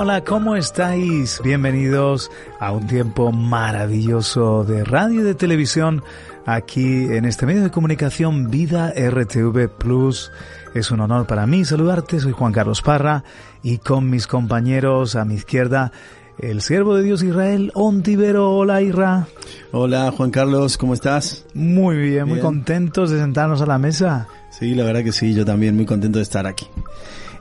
[0.00, 1.42] hola, ¿cómo estáis?
[1.44, 6.02] Bienvenidos a un tiempo maravilloso de radio y de televisión
[6.46, 10.32] aquí en este medio de comunicación Vida RTV Plus.
[10.72, 13.24] Es un honor para mí saludarte, soy Juan Carlos Parra
[13.62, 15.92] y con mis compañeros a mi izquierda
[16.38, 18.52] el siervo de Dios Israel, Ontivero.
[18.52, 19.26] Hola, Ira.
[19.70, 21.44] Hola, Juan Carlos, ¿cómo estás?
[21.52, 24.28] Muy bien, muy contentos de sentarnos a la mesa.
[24.48, 26.66] Sí, la verdad que sí, yo también muy contento de estar aquí.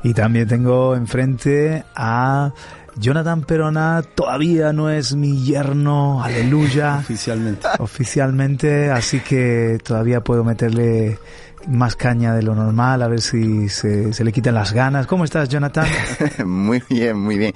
[0.04, 2.54] Y también tengo enfrente a
[2.96, 6.98] Jonathan Perona, todavía no es mi yerno, aleluya.
[7.00, 7.68] Oficialmente.
[7.80, 11.18] Oficialmente, así que todavía puedo meterle
[11.68, 15.08] más caña de lo normal, a ver si se, le quitan las ganas.
[15.08, 15.88] ¿Cómo estás, Jonathan?
[16.46, 17.54] muy bien, muy bien.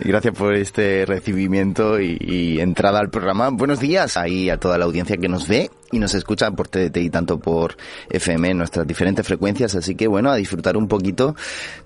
[0.00, 3.50] Gracias por este recibimiento y, entrada al programa.
[3.50, 6.96] Buenos días ahí a toda la audiencia que nos ve y nos escucha por TDT
[6.98, 7.76] y tanto por
[8.10, 9.74] FM en nuestras diferentes frecuencias.
[9.74, 11.34] Así que bueno, a disfrutar un poquito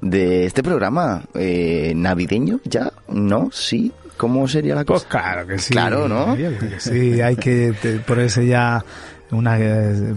[0.00, 3.50] de este programa eh, navideño ya, ¿no?
[3.52, 3.92] Sí.
[4.16, 5.06] ¿Cómo sería la cosa?
[5.08, 5.72] Pues claro que sí.
[5.72, 6.36] Claro, ¿no?
[6.78, 7.72] Sí, hay que
[8.06, 8.84] ponerse ya
[9.31, 9.59] una,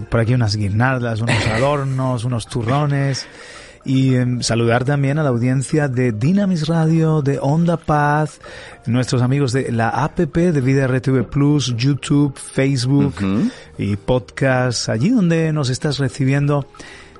[0.08, 3.26] por aquí unas guirnaldas, unos adornos, unos turrones.
[3.86, 8.40] Y em, saludar también a la audiencia de Dynamis Radio, de Onda Paz,
[8.86, 13.14] nuestros amigos de la APP de Vida RTV Plus, YouTube, Facebook
[13.76, 16.66] y podcast, allí donde nos estás recibiendo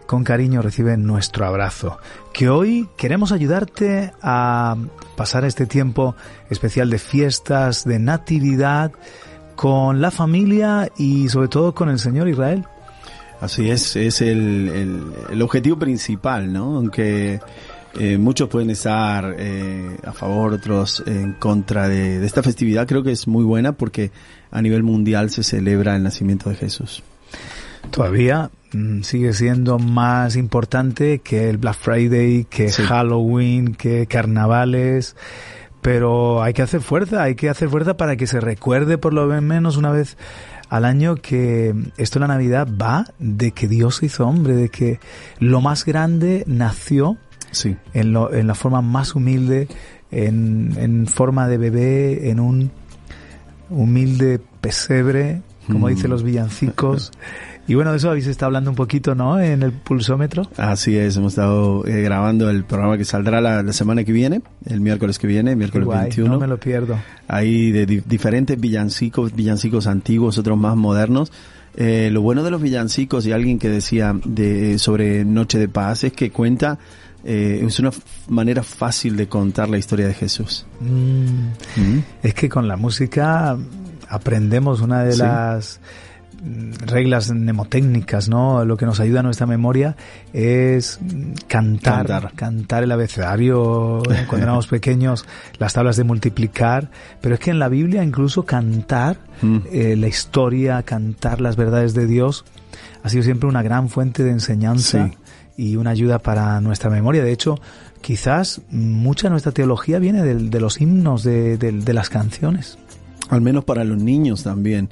[0.07, 1.99] con cariño recibe nuestro abrazo.
[2.33, 4.77] Que hoy queremos ayudarte a
[5.17, 6.15] pasar este tiempo
[6.51, 8.93] especial de fiestas, de natividad,
[9.55, 12.65] con la familia y sobre todo con el Señor Israel.
[13.41, 16.77] Así es, es el, el, objetivo principal, ¿no?
[16.77, 17.41] Aunque
[17.99, 23.03] eh, muchos pueden estar eh, a favor, otros en contra de, de, esta festividad, creo
[23.03, 24.13] que es muy buena porque
[24.51, 27.03] a nivel mundial se celebra el nacimiento de Jesús.
[27.91, 35.17] Todavía mm, sigue siendo más importante que el Black Friday, que Halloween, que carnavales
[35.85, 39.27] pero hay que hacer fuerza, hay que hacer fuerza para que se recuerde por lo
[39.43, 40.17] menos una vez
[40.71, 44.99] al año que esto la Navidad va de que Dios hizo hombre, de que
[45.41, 47.19] lo más grande nació
[47.51, 47.77] sí.
[47.93, 49.69] en, lo, en la forma más humilde,
[50.11, 52.71] en, en forma de bebé, en un
[53.69, 57.13] humilde pesebre, como dicen los villancicos.
[57.67, 59.41] Y bueno, de eso habéis estado hablando un poquito, ¿no?
[59.41, 60.49] En el pulsómetro.
[60.57, 64.81] Así es, hemos estado eh, grabando el programa que saldrá la, semana que viene, el
[64.81, 66.35] miércoles que viene, miércoles 21.
[66.35, 66.99] No me lo pierdo.
[67.27, 71.33] Hay de diferentes villancicos, villancicos antiguos, otros más modernos.
[71.77, 76.05] Eh, lo bueno de los villancicos y alguien que decía de, sobre Noche de Paz
[76.05, 76.79] es que cuenta
[77.25, 77.91] eh, es una
[78.29, 80.67] manera fácil de contar la historia de Jesús.
[80.81, 81.81] Mm.
[81.81, 82.05] Mm.
[82.23, 83.57] Es que con la música
[84.09, 85.81] aprendemos una de las
[86.45, 88.65] reglas mnemotécnicas, ¿no?
[88.65, 89.97] Lo que nos ayuda a nuestra memoria
[90.33, 90.99] es
[91.49, 95.25] cantar, cantar, el abecedario cuando éramos pequeños,
[95.59, 96.91] las tablas de multiplicar,
[97.21, 99.59] pero es que en la Biblia incluso cantar mm.
[99.73, 102.45] eh, la historia, cantar las verdades de Dios
[103.03, 105.11] ha sido siempre una gran fuente de enseñanza
[105.57, 107.23] y una ayuda para nuestra memoria.
[107.23, 107.61] De hecho,
[108.01, 112.79] quizás mucha de nuestra teología viene de, los himnos, de, de las canciones.
[113.29, 114.91] Al menos para los niños también.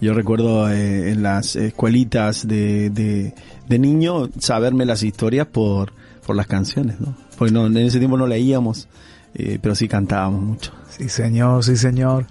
[0.00, 5.92] Yo recuerdo eh, en las escuelitas de, de, niño saberme las historias por,
[6.26, 7.14] por las canciones, ¿no?
[7.38, 8.88] Porque no, en ese tiempo no leíamos,
[9.34, 10.72] eh, pero sí cantábamos mucho.
[10.90, 12.26] Sí, señor, sí, señor.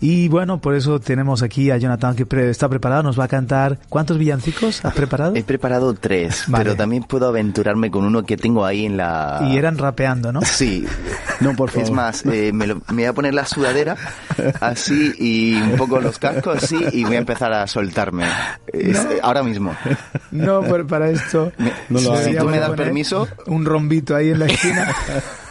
[0.00, 3.78] Y bueno, por eso tenemos aquí a Jonathan que está preparado, nos va a cantar.
[3.90, 5.36] ¿Cuántos villancicos has preparado?
[5.36, 9.46] He preparado tres, pero también puedo aventurarme con uno que tengo ahí en la...
[9.50, 10.40] Y eran rapeando, ¿no?
[10.42, 10.86] Sí.
[11.40, 11.84] No, por favor.
[11.84, 13.96] Es más, eh, me, voy a poner la sudadera
[14.60, 18.24] así y un poco los cascos así y voy a empezar a soltarme.
[19.22, 19.76] ahora mismo.
[20.30, 21.52] No, pero para esto...
[21.90, 23.28] no lo si tú me das permiso...
[23.46, 24.94] Un rombito ahí en la esquina.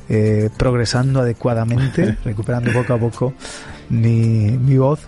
[0.09, 3.33] eh, progresando adecuadamente, recuperando poco a poco
[3.89, 4.99] mi, mi voz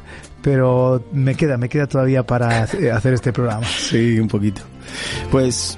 [0.48, 3.68] pero me queda, me queda todavía para hacer este programa.
[3.68, 4.62] Sí, un poquito.
[5.30, 5.78] Pues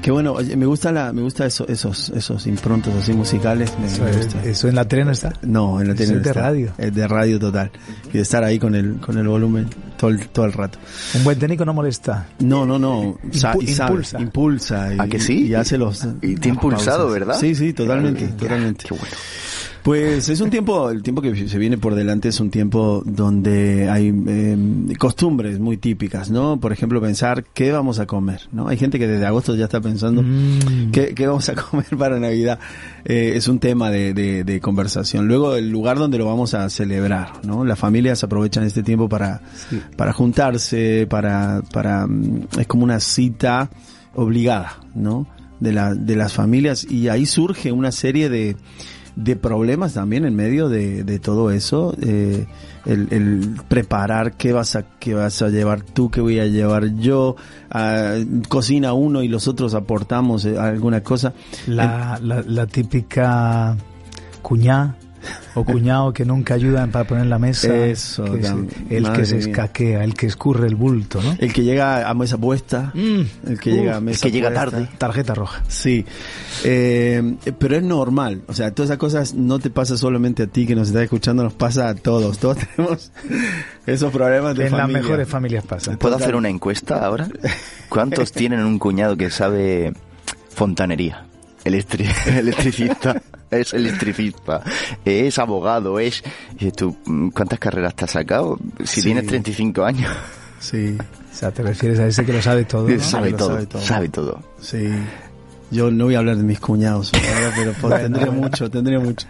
[0.00, 3.70] Qué bueno, me gusta la, me gusta eso, esos, esos improntos así musicales.
[4.44, 5.34] eso, en la tele no está?
[5.42, 6.72] No, en la tele es de radio.
[6.78, 7.70] Es de radio total.
[8.08, 10.78] Y de estar ahí con el, con el volumen todo el, todo el rato.
[11.14, 12.28] Un buen técnico no molesta.
[12.38, 13.18] No, no, no.
[13.22, 14.20] impulsa.
[14.20, 14.94] impulsa.
[14.94, 15.46] Y, ¿A que sí?
[15.48, 16.06] Y hace los.
[16.22, 17.36] Y te ha impulsado, ¿verdad?
[17.38, 18.84] Sí, sí, totalmente, totalmente.
[18.88, 19.14] Qué bueno.
[19.82, 23.88] Pues es un tiempo, el tiempo que se viene por delante es un tiempo donde
[23.88, 24.56] hay eh,
[24.98, 26.60] costumbres muy típicas, ¿no?
[26.60, 28.68] Por ejemplo, pensar qué vamos a comer, ¿no?
[28.68, 30.90] Hay gente que desde agosto ya está pensando Mm.
[30.92, 32.58] qué, qué vamos a comer para Navidad.
[33.04, 35.26] Eh, es un tema de, de, de conversación.
[35.26, 37.64] Luego, el lugar donde lo vamos a celebrar, ¿no?
[37.64, 39.40] Las familias aprovechan este tiempo para,
[39.70, 39.80] Sí.
[39.96, 43.70] Para juntarse, para, para, mm, es como una cita
[44.14, 45.26] obligada, ¿no?
[45.60, 48.56] De la, de las familias y ahí surge una serie de,
[49.18, 52.46] de problemas también en medio de, de todo eso, eh,
[52.86, 56.94] el, el preparar qué vas a qué vas a llevar tú, qué voy a llevar
[56.94, 57.34] yo,
[57.70, 58.14] ah,
[58.48, 61.34] cocina uno y los otros aportamos eh, alguna cosa.
[61.66, 63.76] La, la, la típica
[64.40, 64.96] cuñá
[65.54, 67.74] o cuñado que nunca ayudan para poner la mesa.
[67.86, 69.46] Eso, que el que se mía.
[69.48, 71.36] escaquea, el que escurre el bulto, ¿no?
[71.38, 74.48] El que llega a mesa puesta, el que Uf, llega a el mesa que llega
[74.50, 74.70] puesta.
[74.70, 74.88] tarde.
[74.98, 75.62] Tarjeta roja.
[75.68, 76.04] Sí,
[76.64, 80.66] eh, pero es normal, o sea, todas esas cosas no te pasa solamente a ti
[80.66, 83.10] que nos estás escuchando, nos pasa a todos, todos tenemos
[83.86, 85.02] esos problemas de en las familia.
[85.02, 85.96] mejores familias pasa.
[85.96, 87.28] ¿Puedo hacer una encuesta ahora?
[87.88, 89.92] ¿Cuántos tienen un cuñado que sabe
[90.50, 91.24] fontanería?
[91.68, 93.20] Electri- electricista.
[93.50, 94.62] Es electricista,
[95.06, 96.22] es abogado, es...
[96.58, 96.94] y tú,
[97.32, 98.58] ¿cuántas carreras te has sacado?
[98.84, 99.02] Si Sí.
[99.02, 100.12] tienes 35 años,
[100.60, 103.00] Sí, O sea, te refieres a ese que lo sabe todo, ¿no?
[103.02, 103.82] sabe, Lo todo, sabe todo.
[103.82, 104.42] sabe todo.
[104.60, 104.88] sí.
[105.70, 107.12] Yo no voy a hablar de mis cuñados,
[107.54, 109.26] pero pues, tendría mucho, tendría mucho.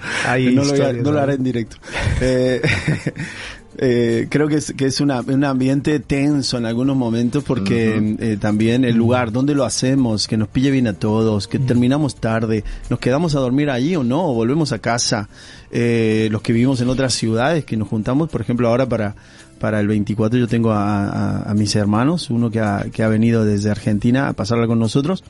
[1.03, 1.79] No lo, haré en directo.
[2.21, 2.63] Eh,
[3.77, 8.37] eh, creo que es, que es una, un ambiente tenso en algunos momentos porque eh,
[8.41, 12.65] también el lugar donde lo hacemos, que nos pille bien a todos, que terminamos tarde,
[12.91, 15.29] nos quedamos a dormir allí o no, o volvemos a casa.
[15.71, 19.15] Eh, los que vivimos en otras ciudades, que nos juntamos, por ejemplo, ahora para
[19.59, 23.09] para el 24 yo tengo a, a- a mis hermanos, uno que ha, que ha
[23.09, 25.25] venido desde Argentina a pasarla con nosotros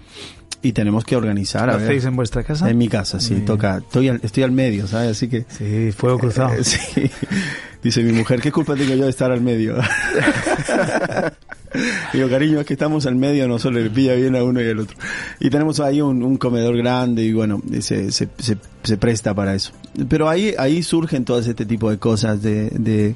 [0.63, 1.67] y tenemos que organizar.
[1.67, 2.69] ¿Lo hacéis en vuestra casa?
[2.69, 3.47] En mi casa, sí, bien.
[3.47, 5.13] toca, estoy al, estoy al medio, ¿sabes?
[5.13, 5.45] Así que...
[5.49, 6.55] Sí, fuego cruzado.
[6.55, 7.11] Eh, sí.
[7.83, 9.77] Dice mi mujer, ¿qué culpa tengo yo de estar al medio?
[12.13, 14.69] Digo, cariño, es que estamos al medio, no solo le pilla bien a uno y
[14.69, 14.97] al otro.
[15.39, 19.55] Y tenemos ahí un, un comedor grande y bueno, se, se, se, se presta para
[19.55, 19.73] eso.
[20.09, 23.15] Pero ahí, ahí surgen todas este tipo de cosas, de, de,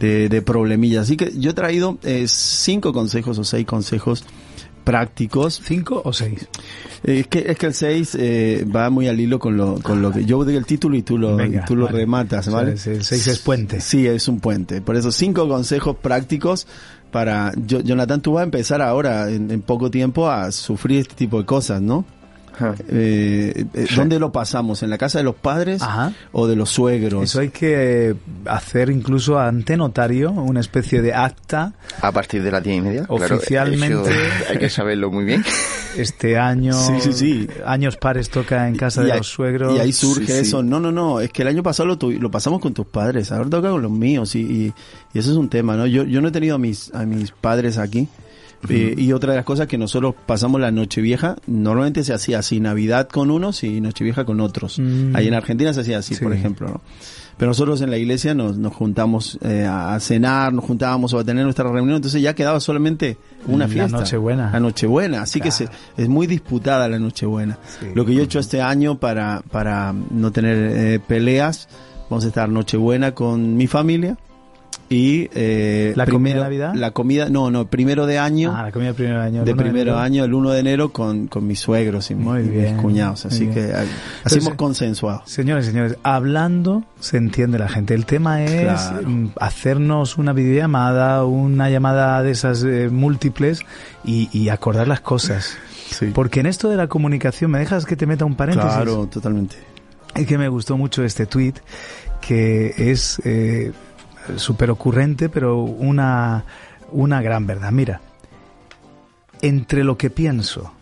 [0.00, 1.02] de, de problemillas.
[1.02, 4.24] Así que yo he traído eh, cinco consejos o seis consejos
[4.90, 6.48] prácticos ¿Cinco o seis?
[7.04, 10.00] eh, Es que, es que el 6 eh, va muy al hilo con lo, con
[10.02, 11.98] lo que yo digo el título y tú lo, Venga, tú lo vale.
[11.98, 12.72] rematas, O sea, ¿vale?
[12.72, 13.80] el seis es puente.
[13.80, 14.80] Sí, es un puente.
[14.80, 16.66] Por eso, cinco consejos prácticos
[17.10, 17.52] para...
[17.66, 21.38] Yo, Jonathan, tú vas a empezar ahora, en, en poco tiempo, a sufrir este tipo
[21.38, 22.04] de cosas, ¿no?
[22.88, 24.82] Eh, eh, ¿Dónde lo pasamos?
[24.82, 26.12] ¿En la casa de los padres Ajá.
[26.32, 27.22] o de los suegros?
[27.24, 28.14] Eso hay que eh,
[28.46, 31.74] hacer incluso ante notario una especie de acta.
[32.00, 33.04] A partir de las diez y media.
[33.08, 34.10] Oficialmente-
[34.50, 35.44] hay que saberlo muy bien.
[35.96, 37.48] Este año, Sí, sí, sí.
[37.66, 39.76] años pares toca en casa Y de ahí- los suegros.
[39.76, 40.38] Y ahí surge Sí, sí.
[40.40, 40.62] eso.
[40.62, 41.20] No, no, no.
[41.20, 43.32] Es que el año pasado lo, tuvi- lo pasamos con tus padres.
[43.32, 44.34] Ahora toca con los míos.
[44.34, 44.72] Y, y,
[45.14, 45.86] y eso es un tema, ¿no?
[45.86, 48.06] Yo, yo no he tenido a mis, a mis padres aquí.
[48.68, 52.58] Eh, y otra de las cosas que nosotros pasamos la Nochevieja, normalmente se hacía así,
[52.60, 54.78] Navidad con unos y Nochevieja con otros.
[54.78, 55.14] Mm.
[55.14, 56.24] Ahí en Argentina se hacía así, Sí.
[56.24, 56.80] por ejemplo, ¿no?
[57.36, 61.24] Pero nosotros en la iglesia nos, nos juntamos eh, a cenar, nos juntábamos o a
[61.24, 63.96] tener nuestra reunión, entonces ya quedaba solamente una La fiesta.
[63.98, 64.50] Nochebuena.
[64.50, 67.56] La Nochebuena, así que se, es muy disputada la Nochebuena.
[67.78, 67.86] Sí.
[67.94, 71.68] Lo que yo he hecho este año para, para no tener eh, peleas,
[72.10, 74.16] vamos a estar Nochebuena con mi familia
[74.90, 76.74] y eh, ¿La comida de Navidad?
[76.74, 79.44] La comida, no, no, primero de año, Ah, la comida de primer año.
[79.44, 79.98] de el uno primero enero.
[79.98, 83.26] año, el 1 de enero con, con mis suegros y, Muy bien, mis cuñados.
[83.26, 83.52] Así bien.
[83.54, 85.22] que Entonces, hemos consensuado.
[85.26, 87.92] Señores, señores, hablando se entiende la gente.
[87.94, 89.08] El tema es Claro.
[89.08, 93.60] mm, hacernos una videollamada, una llamada de esas eh, múltiples
[94.04, 95.56] y, y acordar las cosas.
[95.90, 96.06] Sí.
[96.14, 98.72] Porque en esto de la comunicación, ¿me dejas que te meta un paréntesis?
[98.72, 99.56] Claro, totalmente.
[100.14, 101.54] Es que me gustó mucho este tweet
[102.20, 103.72] que es eh,
[104.36, 106.44] súper ocurrente, pero una,
[106.92, 107.72] una gran verdad.
[107.72, 108.00] Mira,
[109.42, 110.72] entre lo que pienso,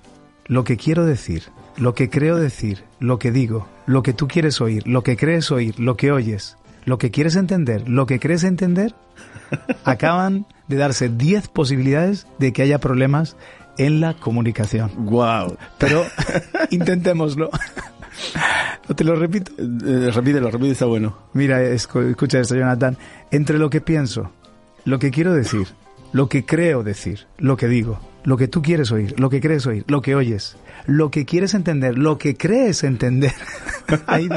[0.46, 1.44] lo que quiero decir,
[1.76, 5.50] lo que creo decir, lo que digo, lo que tú quieres oír, lo que crees
[5.50, 8.94] oír, lo que oyes, lo que quieres entender, lo que crees entender,
[9.84, 13.36] acaban de darse 10 posibilidades de que haya problemas
[13.78, 14.90] en la comunicación.
[14.96, 15.56] Wow.
[15.78, 16.04] Pero
[16.70, 17.50] intentémoslo.
[18.88, 19.52] ¿No te lo repito?
[19.58, 21.16] Eh, repítelo, repite, está bueno.
[21.32, 22.96] Mira, escu- escucha esto, Jonathan.
[23.30, 24.30] Entre lo que pienso,
[24.84, 25.66] lo que quiero decir,
[26.12, 29.66] lo que creo decir, lo que digo, lo que tú quieres oír, lo que crees
[29.66, 33.32] oír, lo que oyes, lo que quieres entender, lo que crees entender.
[34.06, 34.28] Hay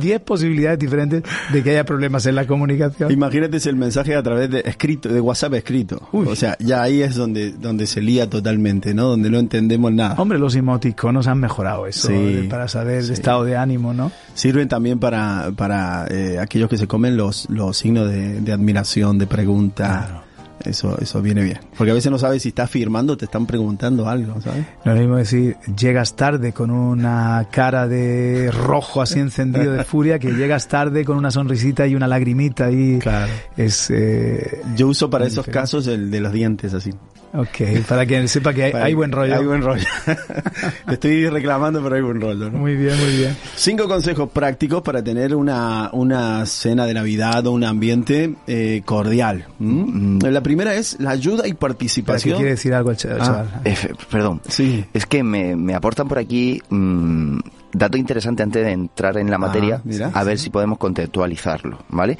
[0.00, 3.10] 10 posibilidades diferentes de que haya problemas en la comunicación.
[3.10, 6.08] Imagínate si el mensaje a través de escrito, de WhatsApp escrito.
[6.12, 9.08] O sea, ya ahí es donde, donde se lía totalmente, ¿no?
[9.08, 10.14] Donde no entendemos nada.
[10.18, 13.08] Hombre, los emoticonos han mejorado eso Sí, para saber sí.
[13.08, 14.12] el estado de ánimo, ¿no?
[14.34, 19.18] Sirven también para, para eh, aquellos que se comen los, los signos de, de admiración,
[19.18, 20.06] de pregunta.
[20.08, 20.27] Claro.
[20.64, 21.58] Eso, eso viene bien.
[21.76, 24.64] Porque a veces no sabes si estás firmando o te están preguntando algo, ¿sabes?
[24.84, 29.84] No es lo mismo decir, llegas tarde con una cara de rojo así encendido de
[29.84, 33.32] furia que llegas tarde con una sonrisita y una lagrimita y Claro.
[33.56, 35.60] es eh, Yo uso para esos diferente.
[35.60, 36.90] casos el de los dientes así.
[37.34, 39.84] ok para que sepa que hay, hay buen rollo Hay buen rollo.
[40.90, 42.50] Estoy reclamando, pero hay buen rollo.
[42.50, 42.58] ¿no?
[42.58, 47.52] muy bien muy bien Cinco consejos prácticos para tener una, una cena de Navidad o
[47.52, 49.46] un ambiente eh, cordial.
[49.60, 50.18] ¿m?
[50.30, 52.36] La primera es la ayuda y ¿Para qué participación.
[52.36, 52.98] quiere decir algo el Ah.
[52.98, 53.60] chaval?
[53.64, 54.40] Eh, f- perdón.
[54.48, 54.84] Sí.
[54.94, 57.38] Es que me, me aportan por aquí mm,
[57.72, 60.10] dato interesante antes de entrar en la materia, Ah, mira.
[60.14, 62.16] a ver si podemos contextualizarlo, ¿vale?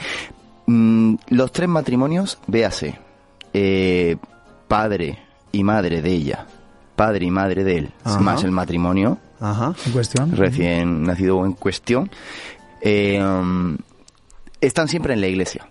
[0.67, 2.99] Mm, los tres matrimonios, véase,
[3.55, 4.17] eh,
[4.69, 5.19] padre
[5.51, 6.47] y madre de ella,
[6.97, 8.21] padre y madre de él, Ajá.
[8.21, 9.73] más el matrimonio Ajá.
[9.87, 12.11] en cuestión recién nacido en cuestión,
[12.83, 13.77] eh, mm,
[14.61, 15.67] están siempre en la iglesia.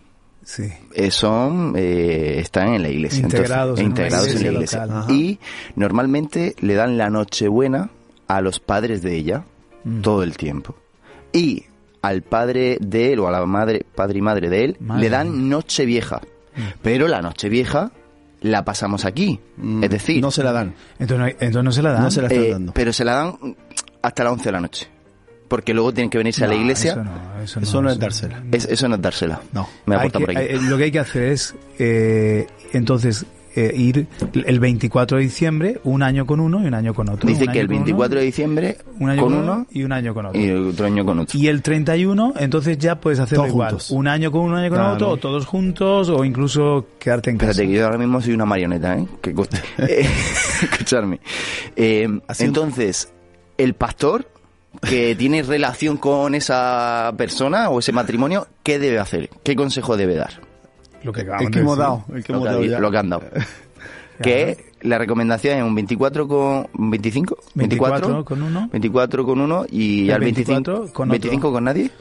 [0.47, 0.63] Sí.
[0.93, 4.51] Eh, son eh, están en la iglesia Integrados entonces, en integrados en la iglesia
[4.83, 4.85] iglesia.
[4.85, 5.11] local.
[5.15, 5.39] Y
[5.75, 7.89] normalmente le dan la nochebuena
[8.27, 9.43] a los padres de ella
[9.83, 10.01] Mm.
[10.01, 10.75] todo el tiempo.
[11.31, 11.63] Y
[12.01, 15.09] al padre de él o a la madre padre y madre de él Madre le
[15.09, 16.19] dan noche vieja.
[16.81, 17.91] Pero la noche vieja
[18.41, 19.39] la pasamos aquí.
[19.57, 20.73] Mm, es decir No se la dan.
[20.99, 22.03] entonces entonces no se la dan.
[22.03, 22.73] No se la están eh, dando.
[22.73, 23.55] pero se la dan
[24.01, 24.87] hasta las 11 de la noche
[25.47, 27.99] porque luego tienen que venirse a la iglesia eso no, eso no, Eso no es
[27.99, 28.43] dársela.
[28.51, 29.67] Es- eso no es dársela No.
[29.85, 33.25] me Hay aporta que- por aquí eh, lo que hay que hacer es eh, entonces
[33.55, 34.05] eh, ir
[34.45, 37.59] el 24 de diciembre un año con uno y un año con otro dice que
[37.61, 40.25] el con uno, 24 de diciembre un año con con uno y un año con
[40.27, 43.69] otro y otro año con otro Y el 31, entonces ya puedes hacerlo Todos igual.
[43.71, 43.89] juntos.
[43.89, 44.93] Un año con un año con Claro.
[44.93, 47.49] otro, o todos juntos, o incluso quedarte en casa.
[47.51, 49.07] Espérate, que yo ahora mismo soy una marioneta, ¿eh?
[49.21, 49.57] Que coste.
[50.61, 51.19] Escucharme.
[51.75, 52.07] Eh,
[52.39, 53.11] entonces,
[53.57, 54.27] el pastor
[54.81, 59.29] que tiene relación con esa persona o ese matrimonio, ¿qué debe hacer?
[59.43, 60.41] ¿Qué consejo debe dar?
[61.03, 62.03] Lo que El que hemos dado.
[62.13, 62.79] El que Lo hemos que, dado ya.
[62.79, 63.23] lo que han dado.
[64.21, 66.67] Que la recomendación es un 24 con...
[66.75, 67.37] ¿un 25?
[67.53, 68.67] 24 con uno.
[68.71, 71.11] 24 con uno y El al 25 24 con otro.
[71.11, 71.91] 25 con nadie.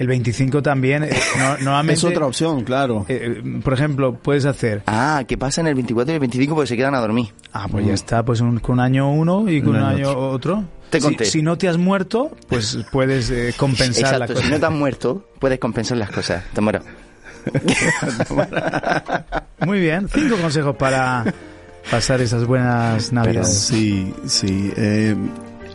[0.00, 1.04] El 25 también.
[1.04, 3.04] eh, no- normalmente, Es otra opción, claro.
[3.08, 4.82] eh, eh, por ejemplo, puedes hacer.
[4.86, 6.54] Ah, ¿qué pasa en el 24 y el 25?
[6.54, 7.28] Porque se quedan a dormir.
[7.52, 10.08] Ah, pues ya está, pues un- con un año uno y con Un un año
[10.10, 10.64] año otro.
[10.88, 11.24] Te Si- conté.
[11.26, 14.46] Si, no te has muerto, pues puedes eh, compensar la Exacto, cosa.
[14.46, 16.42] si no te has muerto, puedes compensar las cosas.
[16.60, 16.80] Muero.
[19.66, 21.24] Muy bien, cinco consejos para
[21.90, 23.52] pasar esas buenas navidades.
[23.54, 24.72] Sí, sí.
[24.76, 25.14] eh,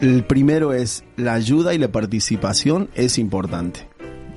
[0.02, 3.88] el primero es la ayuda y la participación es importante.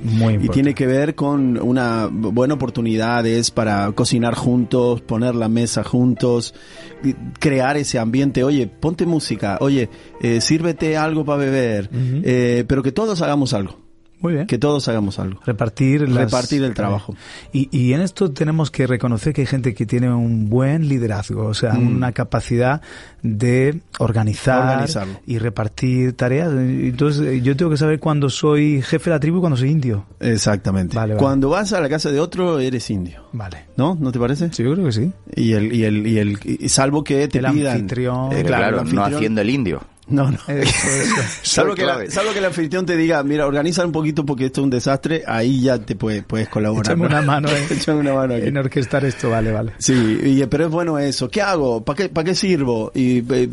[0.00, 5.48] Muy Y tiene que ver con una buena oportunidad es para cocinar juntos, poner la
[5.48, 6.54] mesa juntos,
[7.38, 8.44] crear ese ambiente.
[8.44, 9.88] Oye, ponte música, oye,
[10.20, 13.78] eh, sírvete algo para beber, eh, pero que todos hagamos algo,
[14.20, 14.46] Muy bien.
[14.46, 15.40] que todos hagamos algo.
[15.46, 17.14] repartir las- Repartir el trabajo.
[17.52, 21.46] Y, y en esto tenemos que reconocer que hay gente que tiene un buen liderazgo,
[21.46, 21.96] o sea, Mm.
[21.96, 22.80] una capacidad
[23.22, 25.20] de organizar Organizarlo.
[25.26, 26.52] y repartir tareas.
[26.52, 29.70] Entonces, eh, yo tengo que saber cuándo soy jefe de la tribu y cuándo soy
[29.70, 30.04] indio.
[30.20, 30.94] Exactamente.
[30.96, 31.22] Vale, vale.
[31.22, 33.22] Cuando vas a la casa de otro, eres indio.
[33.32, 33.66] Vale.
[33.76, 33.96] ¿No?
[34.00, 34.52] ¿No te parece?
[34.52, 35.12] Sí, yo creo que sí.
[35.36, 37.74] Y el, y el, y el, y salvo que te El pidan.
[37.74, 38.32] anfitrión.
[38.32, 39.14] Eh, claro, claro, el no anfitrión.
[39.14, 39.80] haciendo el indio.
[40.08, 40.38] No, no.
[40.48, 41.14] Eso, eso.
[41.42, 44.60] Salvo que, la- salvo que el anfitrión te diga, mira, organiza un poquito porque esto
[44.60, 46.86] es un desastre, ahí ya te puedes, puedes colaborar.
[46.92, 47.16] Échame ¿no?
[47.16, 48.46] una mano eh, Échame una mano aquí.
[48.46, 49.72] en orquestar esto, vale, vale.
[49.78, 51.28] Sí, y, pero es bueno eso.
[51.28, 51.84] ¿Qué hago?
[51.84, 52.90] ¿Para qué, para qué sirvo?
[52.94, 53.48] Y ve,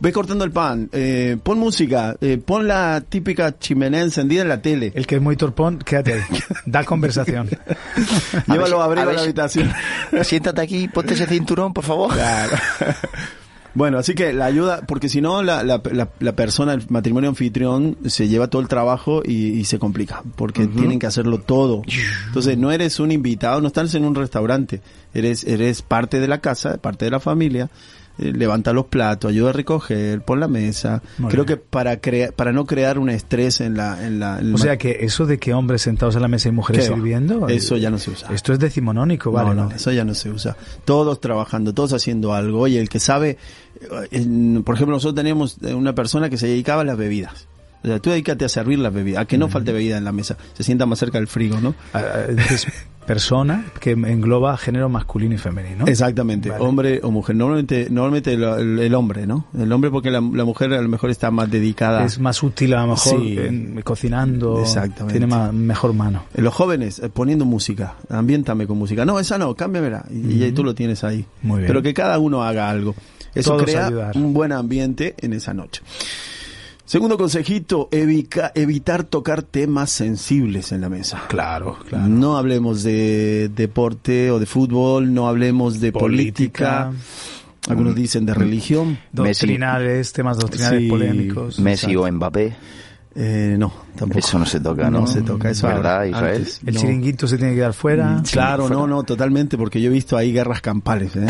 [0.00, 0.88] ve- cortando el pan.
[0.92, 2.16] Eh, pon música.
[2.20, 4.92] Eh, pon la típica chimenea encendida en la tele.
[4.94, 6.20] El que es muy torpón, quédate ahí.
[6.66, 7.48] Da conversación.
[8.46, 9.72] Llévalo a a ver a la habitación.
[10.22, 12.12] Siéntate aquí, ponte ese cinturón, por favor.
[12.14, 12.56] Claro.
[13.78, 17.30] Bueno, así que la ayuda, porque si no, la, la, la, la persona, el matrimonio
[17.30, 21.82] anfitrión, se lleva todo el trabajo y, y se complica, porque tienen que hacerlo todo.
[22.26, 24.80] Entonces, no eres un invitado, no estás en un restaurante,
[25.14, 27.70] eres, eres parte de la casa, parte de la familia,
[28.18, 31.02] levanta los platos, ayuda a recoger, pon la mesa.
[31.18, 31.58] Muy Creo bien.
[31.58, 34.76] que para crea, para no crear un estrés en la, en la, en O sea
[34.76, 37.48] que eso de que hombres sentados a la mesa y mujeres sirviendo.
[37.48, 38.32] Eso eh, ya no se usa.
[38.34, 39.50] Esto es decimonónico, vale.
[39.50, 39.76] no, no, vale.
[39.76, 40.56] eso ya no se usa.
[40.84, 42.60] Todos trabajando, todos haciendo algo.
[42.60, 43.38] Oye, el que sabe,
[43.80, 47.46] eh, en- por ejemplo, nosotros teníamos eh, una persona que se dedicaba a las bebidas.
[47.84, 50.10] O sea, tú dedícate a servir las bebidas, a que no falte bebida en la
[50.10, 50.36] mesa.
[50.54, 51.76] Se sienta más cerca del frigo, ¿no?
[51.94, 52.26] Ah, ah,
[53.08, 55.86] persona que engloba género masculino y femenino.
[55.86, 56.62] Exactamente, Vale.
[56.64, 57.34] hombre o mujer.
[57.34, 59.46] Normalmente, normalmente el, el hombre, ¿no?
[59.58, 62.04] El hombre porque la, la mujer a lo mejor está más dedicada.
[62.04, 63.38] Es más útil a lo mejor Sí.
[63.38, 65.18] en- cocinando, Exactamente.
[65.18, 66.24] tiene ma- mejor mano.
[66.36, 69.04] Los jóvenes eh, poniendo música, ambiéntame con música.
[69.04, 70.04] No, esa no, cámbiamela.
[70.10, 71.24] Y, y tú lo tienes ahí.
[71.42, 71.66] Muy bien.
[71.68, 72.94] Pero que cada uno haga algo.
[73.34, 74.16] Eso Todos crea ayudar.
[74.16, 75.82] un buen ambiente en esa noche.
[76.88, 81.24] Segundo consejito, evica- evitar tocar temas sensibles en la mesa.
[81.28, 86.86] Claro, No hablemos de deporte o de fútbol, no hablemos de política.
[86.86, 87.68] Política.
[87.68, 88.98] Algunos dicen de religión.
[89.12, 90.88] Doctrinales, temas doctrinales Sí.
[90.88, 91.58] polémicos.
[91.58, 92.56] Messi o Mbappé.
[93.14, 94.20] Eh, no, tampoco.
[94.20, 95.00] Eso no se toca, ¿no?
[95.00, 96.10] No se toca, eso ¿Verdad, antes.
[96.16, 96.48] Israel?
[96.66, 96.80] El No.
[96.80, 98.22] chiringuito se tiene que dar fuera.
[98.30, 101.26] Claro, no, no, totalmente, porque yo he visto ahí guerras campales ¿eh?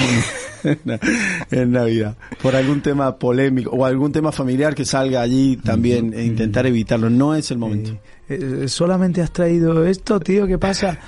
[1.50, 6.25] en Navidad, por algún tema polémico o algún tema familiar que salga allí también, e
[6.25, 7.08] intentar evitarlo.
[7.11, 7.92] No es el momento.
[8.28, 10.99] Eh, eh, solamente has traído esto, tío, ¿qué pasa?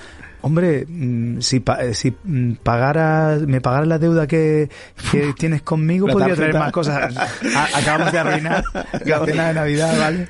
[0.42, 4.68] Hombre, mm, si, pa- eh, si mm, pagaras, me pagaras la deuda que,
[5.12, 7.14] que tienes conmigo, La podría traer más cosas.
[7.16, 8.64] A- acabamos de arruinar
[9.04, 10.28] la cena de Navidad, ¿vale?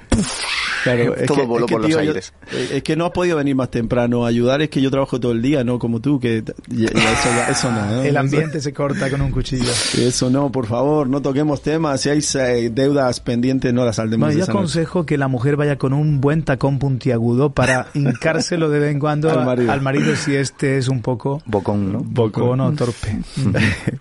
[0.83, 2.33] Claro, es Todo que- voló es que, por los tío, yo- aires.
[2.53, 5.21] eh, es que no has podido venir más temprano a ayudar, es que yo trabajo
[5.21, 7.85] todo el día, no como tú, que y- y eso, ya- eso no.
[7.85, 8.03] ¿no?
[8.11, 9.71] El ambiente se corta con un cuchillo.
[9.99, 12.01] Eso no, por favor, no toquemos temas.
[12.01, 14.61] Si hay eh, deudas pendientes, no las saldemos Bueno, de yo esa noche.
[14.63, 19.01] aconsejo que la mujer vaya con un buen tacón puntiagudo para hincárselo de vez en
[19.01, 19.71] cuando Al marido.
[19.73, 22.01] al marido si este es un poco Bocón, ¿no?
[22.01, 23.19] bocón o torpe.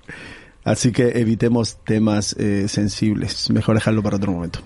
[0.63, 3.49] Así que evitemos temas eh, sensibles.
[3.49, 4.59] Mejor dejarlo para otro momento.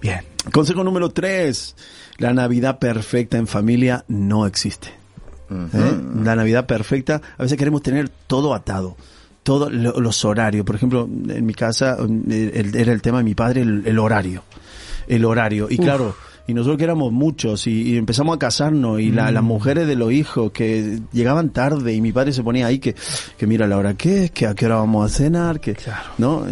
[0.00, 0.20] Bien.
[0.52, 1.74] Consejo número tres.
[2.18, 4.88] La Navidad perfecta en familia no existe.
[5.50, 6.00] ¿eh?
[6.22, 8.96] La Navidad perfecta, a veces queremos tener todo atado.
[9.42, 10.64] Todos los horarios.
[10.66, 11.96] Por ejemplo, en mi casa
[12.30, 14.44] eh, el- era el tema de mi padre, el, el horario.
[15.08, 15.66] El horario.
[15.70, 16.14] Y claro,
[16.46, 19.94] y nosotros que éramos muchos y, y empezamos a casarnos y la- las mujeres de
[19.96, 22.94] los hijos que llegaban tarde y mi padre se ponía ahí que,
[23.38, 26.08] que mira la hora que es, que a qué hora vamos a cenar, que, Claro.
[26.18, 26.44] ¿no?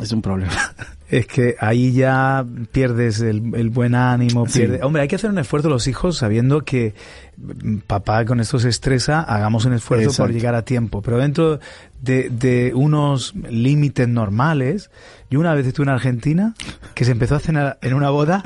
[0.00, 0.52] Es un problema.
[1.10, 4.58] Es que ahí ya pierdes el, el buen ánimo, Sí.
[4.58, 4.80] pierde.
[4.82, 6.92] Hombre, hay que hacer un esfuerzo los hijos sabiendo que
[7.38, 11.00] mm, papá con esto se estresa, hagamos un esfuerzo por llegar a tiempo.
[11.00, 11.60] Pero dentro
[12.02, 14.90] de, de unos límites normales,
[15.30, 16.54] yo una vez estuve en Argentina
[16.92, 18.44] que se empezó a cenar en una boda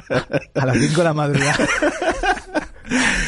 [0.55, 1.57] a las 5 de la madrugada.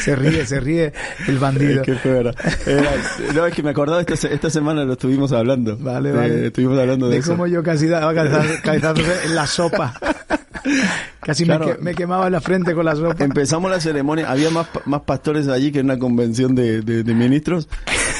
[0.03, 0.93] Se ríe, se ríe
[1.27, 1.81] el bandido.
[1.83, 2.33] Qué feo era.
[2.65, 2.91] Era-
[3.33, 5.77] no, es que me acordaba esta, esta semana lo estuvimos hablando.
[5.77, 6.47] Vale, Eh, vale.
[6.47, 7.31] estuvimos hablando de, de eso.
[7.31, 9.93] cómo yo casi daba en la sopa.
[11.21, 13.23] Casi me que- me, quemaba la frente con la sopa.
[13.23, 17.13] Empezamos la ceremonia, había más, más pastores allí que en una convención de, de- de
[17.13, 17.67] ministros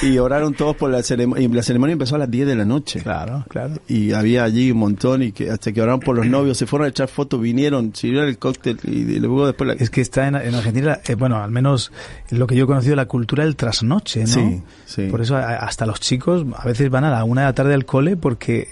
[0.01, 1.45] y oraron todos por la ceremonia.
[1.45, 3.01] Y la ceremonia empezó a las 10 de la noche.
[3.01, 3.75] Claro, claro.
[3.88, 6.86] Y había allí un montón y que hasta que oraron por los novios, se fueron
[6.86, 9.73] a echar fotos, vinieron, sirvieron el cóctel y, y luego después la...
[9.73, 11.91] Es que está en, en Argentina, eh, bueno, al menos
[12.29, 14.27] lo que yo he conocido, la cultura del trasnoche, ¿no?
[14.27, 15.08] Sí, sí.
[15.08, 17.73] Por eso a- hasta los chicos a veces van a la una de la tarde
[17.73, 18.67] al cole porque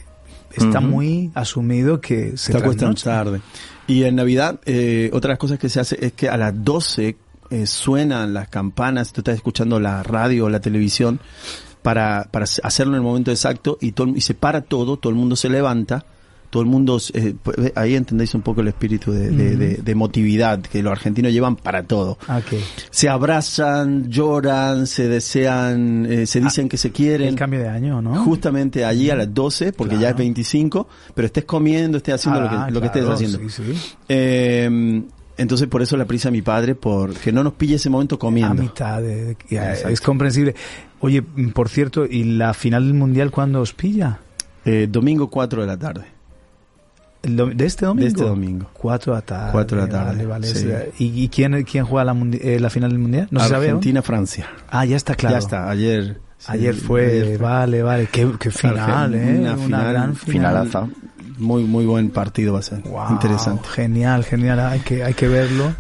[0.56, 3.04] está muy asumido que se acuestan trasnocha.
[3.24, 3.42] tarde.
[3.88, 7.18] Y en Navidad, eh, otras cosas que se hace es que a las 12
[7.54, 11.20] eh, suenan las campanas, tú estás escuchando la radio o la televisión
[11.82, 15.18] para, para hacerlo en el momento exacto y, todo, y se para todo, todo el
[15.20, 16.06] mundo se levanta,
[16.50, 19.92] todo el mundo, eh, pues, ahí entendéis un poco el espíritu de, de, de- de
[19.92, 22.20] emotividad que los argentinos llevan para todo.
[22.28, 22.42] Ah.
[22.92, 27.30] Se abrazan, lloran, se desean, eh, se dicen que se quieren.
[27.30, 28.24] El cambio de año, ¿no?
[28.24, 30.18] Justamente allí a las 12, porque ya es Claro.
[30.20, 33.40] 25, pero estés comiendo, estés haciendo lo Ah, que, lo que estés haciendo.
[33.40, 33.64] Sí, sí.
[34.08, 35.02] Eh,
[35.38, 38.16] entonces por eso la prisa de mi padre, por que no nos pille ese momento
[38.16, 38.62] A comiendo.
[38.62, 39.36] mitad de,
[39.90, 40.56] es comprensible.
[41.00, 44.20] Oye, mm, por cierto, ¿y la final del mundial cuándo os pilla?
[44.66, 46.06] Eh, domingo 4 de la tarde.
[47.22, 48.04] ¿De este domingo?
[48.04, 48.70] De este domingo.
[48.74, 49.52] Cuatro de la tarde.
[49.54, 50.48] Cuatro de la tarde, Vale, vale.
[50.48, 50.68] sí.
[51.00, 53.28] ¿Y, y quién, quién juega la, eh, la final del mundial?
[53.32, 53.68] No se sabe.
[53.68, 54.50] Argentina-Francia.
[54.70, 55.36] Ah, ya está claro.
[55.36, 56.20] Ya está, ayer.
[56.46, 58.08] Sí, Ayer fue, ayer vale, vale.
[58.12, 59.38] Qué, qué final, ¿eh?
[59.40, 60.68] Una Una, final- gran final.
[60.68, 60.88] Finalaza.
[61.38, 62.82] Muy, muy buen partido va a ser.
[62.82, 63.68] Wow, Interesante.
[63.70, 64.60] Genial, genial.
[64.60, 65.74] Hay que, hay que verlo.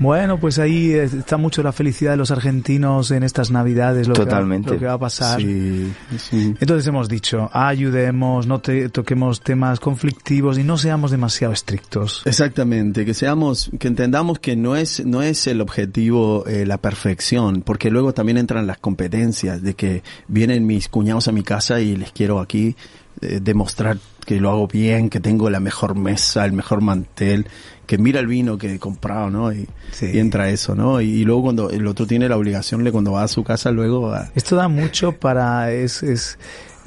[0.00, 4.70] Bueno, pues ahí está mucho la felicidad de los argentinos en estas navidades, lo, Totalmente.
[4.70, 5.40] Que, va, lo que va a pasar.
[5.40, 5.92] Sí,
[6.32, 12.22] un- Entonces hemos dicho, ayudemos, no te, toquemos temas conflictivos y no seamos demasiado estrictos.
[12.24, 17.60] Exactamente, que seamos, que entendamos que no es, no es el objetivo eh, la perfección,
[17.60, 21.94] porque luego también entran las competencias de que vienen mis cuñados a mi casa y
[21.96, 22.74] les quiero aquí
[23.20, 27.46] eh, demostrar que lo hago bien, que tengo la mejor mesa, el mejor mantel,
[27.86, 29.52] que mira el vino que he comprado, ¿no?
[29.52, 30.06] Y, Sí.
[30.12, 31.00] y entra eso, ¿no?
[31.00, 33.70] Y, y luego cuando el otro tiene la obligación de cuando va a su casa
[33.72, 36.38] luego a, Esto da mucho para, es, es,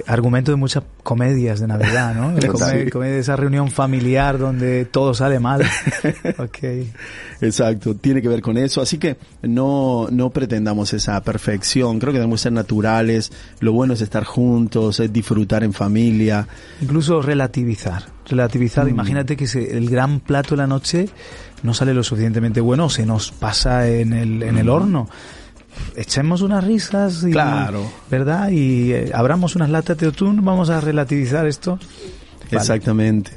[0.08, 2.34] argumento de muchas comedias de Navidad, ¿no?
[2.52, 5.64] Comedia, comedia, esa reunión familiar donde todo sale mal.
[6.38, 6.92] okay.
[7.42, 8.82] Exacto, tiene que ver con eso.
[8.82, 12.00] Así que no, no pretendamos esa perfección.
[12.00, 13.32] Creo que debemos ser naturales.
[13.60, 16.48] Lo bueno es estar juntos, es disfrutar en familia.
[16.82, 18.04] Incluso relativizar.
[18.28, 18.86] Relativizar.
[18.86, 18.90] Mm.
[18.90, 21.10] Imagínate que el gran plato de la noche
[21.62, 25.08] no sale lo suficientemente bueno, se nos pasa en el, en el horno
[25.96, 27.92] echemos unas risas y, claro.
[28.10, 28.50] ¿verdad?
[28.50, 31.80] Y eh, abramos unas latas de atún, vamos a relativizar esto.
[32.52, 33.32] Exactamente.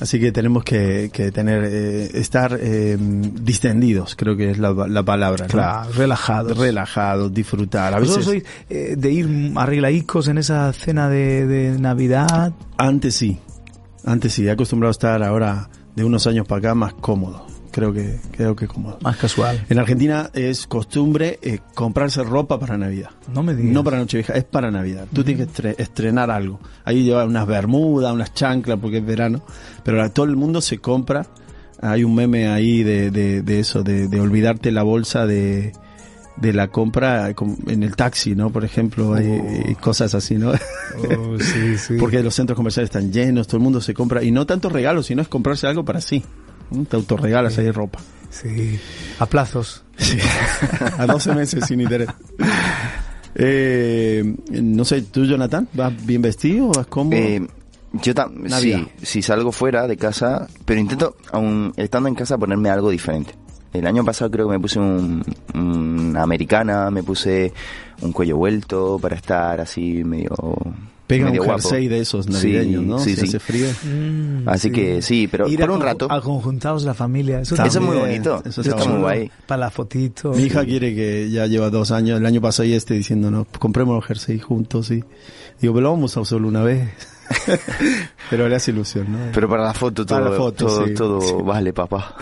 [0.00, 5.02] Así que tenemos que, que tener, eh, estar eh, distendidos, creo que es la, la
[5.02, 5.46] palabra.
[5.46, 6.56] Claro, relajados.
[6.56, 7.92] Relajados, disfrutar.
[7.92, 8.24] A veces...
[8.24, 12.54] soy eh, de ir arreglaicos en esa cena de, de Navidad?
[12.78, 13.38] Antes sí,
[14.04, 17.92] antes sí, he acostumbrado a estar ahora de unos años para acá más cómodo creo
[17.92, 18.98] que creo que cómodo.
[19.02, 19.64] Más casual.
[19.68, 23.10] En Argentina es costumbre eh, comprarse ropa para Navidad.
[23.32, 23.72] No me digas.
[23.72, 25.06] No para Nochevieja, es para Navidad.
[25.12, 26.60] Tú tienes que estrenar algo.
[26.84, 29.42] Ahí llevar unas bermudas, unas chanclas porque es verano,
[29.84, 31.26] pero todo el mundo se compra.
[31.82, 35.72] Hay un meme ahí de, de, eso, de, de olvidarte la bolsa de,
[36.40, 37.32] de la compra
[37.66, 38.50] en el taxi, ¿no?
[38.50, 39.80] Por ejemplo, hay, oh.
[39.80, 40.50] cosas así, ¿no?
[40.50, 41.94] Oh, sí, sí.
[41.98, 45.06] Porque los centros comerciales están llenos, todo el mundo se compra, y no tanto regalos,
[45.06, 46.24] sino es comprarse algo para sí.
[46.88, 47.98] Te autorregalas ahí ropa.
[48.30, 48.78] Sí,
[49.18, 49.82] a plazos.
[50.98, 52.08] a 12 meses sin interés.
[53.34, 56.68] Eh, no sé, ¿tú, Jonathan, vas bien vestido?
[56.68, 57.16] ¿Vas cómodo?
[57.16, 57.46] Eh,
[57.92, 62.70] yo también, sí, si salgo fuera de casa, pero intento, aún estando en casa, ponerme
[62.70, 63.34] algo diferente.
[63.72, 65.22] El año pasado creo que me puse un,
[65.54, 67.52] una americana, me puse
[68.02, 70.34] un cuello vuelto para estar así medio
[71.10, 72.98] Pega un jersey de esos navideños, ¿no?
[73.00, 73.26] Sí, sí.
[73.26, 73.66] hace frío.
[73.82, 76.06] Mm, Así que sí, pero por un rato.
[76.10, 77.40] A conjuntados la familia.
[77.40, 78.42] Eso, es muy bonito.
[78.44, 79.30] Eso, está, muy guay.
[79.46, 80.32] Para la fotito.
[80.32, 83.96] Mi hija quiere que ya lleva dos años, el año pasado y este diciendo, compremos
[83.96, 85.02] los jersey juntos y
[85.60, 86.88] digo, pero lo vamos a usar solo una vez.
[88.30, 89.18] pero le hace ilusión, ¿no?
[89.32, 92.14] Pero para la foto todo, la foto, todo, todo vale, papá.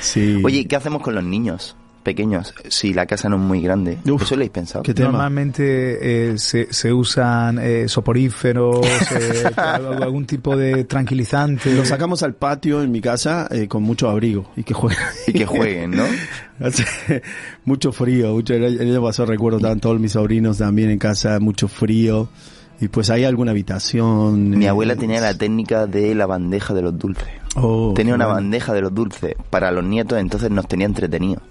[0.00, 0.40] sí.
[0.44, 1.76] Oye, ¿qué hacemos con los niños?
[2.06, 3.98] Pequeños, si la casa no es muy grande.
[4.04, 4.84] ¿Eso lo habéis pensado?
[4.96, 11.74] Normalmente eh, se, se, usan eh, soporíferos, eh, algún tipo de tranquilizante.
[11.74, 15.04] Lo sacamos al patio en mi casa eh, con mucho abrigo y que jueguen.
[15.26, 16.04] Y que jueguen, ¿no?
[17.64, 18.34] mucho frío.
[18.34, 22.28] Mucho, el, año pasado recuerdo, estaban todos mis sobrinos también en casa, mucho frío.
[22.80, 24.50] Y pues hay alguna habitación.
[24.50, 27.26] Mi abuela tenía la técnica de la bandeja de los dulces.
[27.56, 31.42] Oh, tenía una bandeja de los dulces para los nietos, entonces nos tenía entretenidos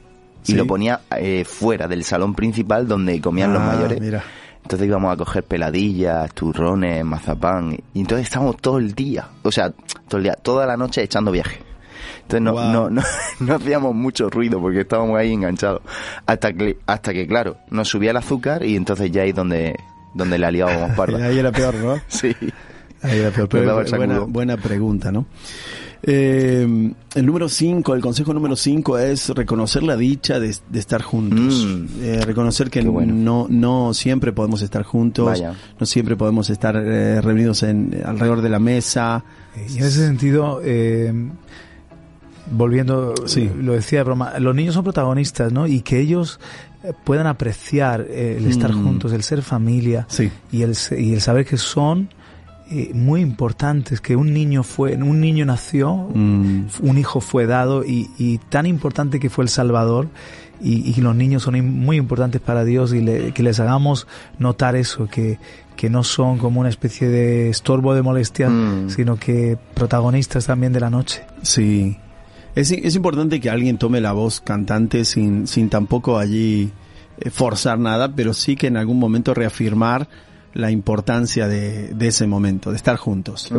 [0.48, 4.24] y lo ponía eh, fuera del salón principal donde comían los ah, mayores.
[4.64, 7.78] Entonces íbamos a coger peladillas, turrones, mazapán.
[7.94, 9.72] Y entonces estábamos todo el día, o sea,
[10.08, 11.60] todo el día, toda la noche echando viaje.
[12.24, 13.04] Entonces no, no, no,
[13.40, 15.82] no, hacíamos mucho ruido porque estábamos ahí enganchados.
[16.26, 19.76] Hasta que, hasta que claro, nos subía el azúcar y entonces ya ahí donde,
[20.16, 21.24] donde le aliábamos parda.
[21.24, 22.02] ahí era peor, ¿no?
[22.08, 22.36] sí.
[23.04, 23.50] Ahí era peor.
[23.50, 25.28] Pero buena, buena pregunta, ¿no?
[26.08, 31.66] Eh, el número 5, el consejo número 5 es reconocer la dicha de, estar juntos.
[31.66, 31.86] Mm.
[32.00, 35.42] Eh, reconocer que no, no siempre podemos estar juntos,
[35.80, 39.24] no siempre podemos estar eh, reunidos en, alrededor de la mesa.
[39.68, 41.12] Y en ese sentido, eh,
[42.52, 43.16] volviendo,
[43.60, 45.66] lo decía de broma, los niños son protagonistas, ¿no?
[45.66, 46.40] Y que ellos
[47.04, 48.84] puedan apreciar el estar mm.
[48.84, 50.06] juntos, el ser familia
[50.52, 52.10] y, el, y el saber que son
[52.72, 56.66] eh, muy importantes que un niño fue un niño nació mm.
[56.82, 60.08] un hijo fue dado y, tan importante que fue el Salvador
[60.60, 64.08] y, los niños son muy importantes para Dios y que les hagamos
[64.40, 65.38] notar eso que
[65.76, 68.90] que no son como una especie de estorbo de molestia mm.
[68.90, 71.96] sino que protagonistas también de la noche sí
[72.56, 76.72] es, es importante que alguien tome la voz cantante sin sin tampoco allí
[77.20, 80.08] eh, forzar nada pero sí que en algún momento reafirmar
[80.56, 83.50] la importancia de, de ese momento, de estar juntos,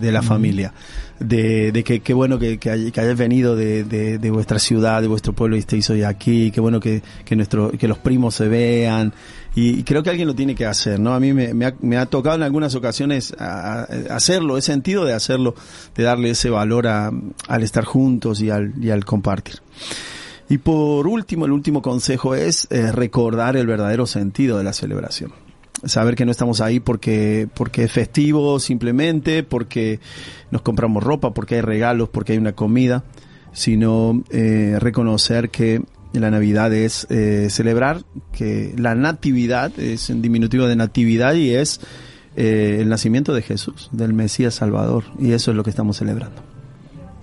[0.00, 0.72] de, la familia,
[1.18, 5.32] de, de que qué bueno que, que, hayáis venido de, de, vuestra ciudad, de vuestro
[5.32, 9.12] pueblo y estéis hoy aquí, qué bueno que, que, nuestro, que los primos se vean,
[9.56, 11.12] y, creo que alguien lo tiene que hacer, ¿no?
[11.12, 15.12] A mí me, me, ha, me ha tocado en algunas ocasiones hacerlo, he sentido de
[15.12, 15.56] hacerlo,
[15.96, 17.10] de darle ese valor a,
[17.48, 19.56] al estar juntos y al, y al compartir.
[20.48, 25.43] Y por último, el último consejo es eh, recordar el verdadero sentido de la celebración
[25.86, 30.00] saber que no estamos ahí porque, porque es festivo simplemente, porque
[30.50, 33.04] nos compramos ropa, porque hay regalos, porque hay una comida,
[33.52, 40.66] sino eh, reconocer que la Navidad es eh, celebrar que la natividad es un diminutivo
[40.66, 41.80] de natividad y es
[42.36, 46.42] eh, el nacimiento de Jesús, del Mesías Salvador, y eso es lo que estamos celebrando.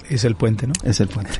[0.09, 0.73] Es el puente, ¿no?
[0.83, 1.39] Es el puente.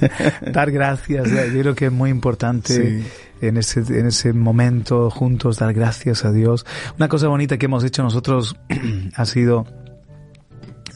[0.52, 3.02] Dar gracias, yo creo que es muy importante
[3.42, 6.64] en ese, en ese momento juntos, dar gracias a Dios.
[6.96, 8.56] Una cosa bonita que hemos hecho nosotros
[9.16, 9.66] ha sido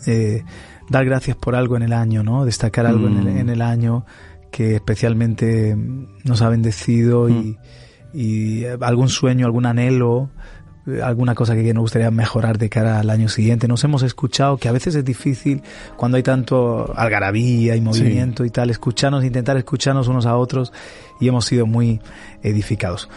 [0.07, 0.43] eh,
[0.89, 2.45] dar gracias por algo en el año, ¿no?
[2.45, 3.39] Destacar algo en, el, Mm.
[3.39, 4.07] en el año
[4.51, 5.77] que especialmente
[6.25, 7.59] nos ha bendecido y,
[8.15, 10.31] y eh, algún sueño, algún anhelo,
[11.03, 13.69] alguna cosa que nos gustaría mejorar de cara al año siguiente.
[13.69, 15.63] Nos hemos escuchado que a veces es difícil
[15.97, 20.73] cuando hay tanto algarabía y movimiento y tal, escucharnos, intentar escucharnos unos a otros
[21.21, 22.01] y hemos sido muy
[22.43, 23.09] edificados.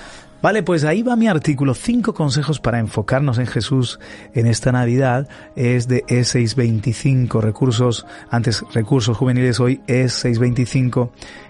[0.41, 3.99] Vale, pues ahí va mi artículo, cinco consejos para enfocarnos en Jesús
[4.34, 5.27] en esta Navidad.
[5.58, 11.10] Es de E625, recursos, antes recursos juveniles, hoy E625,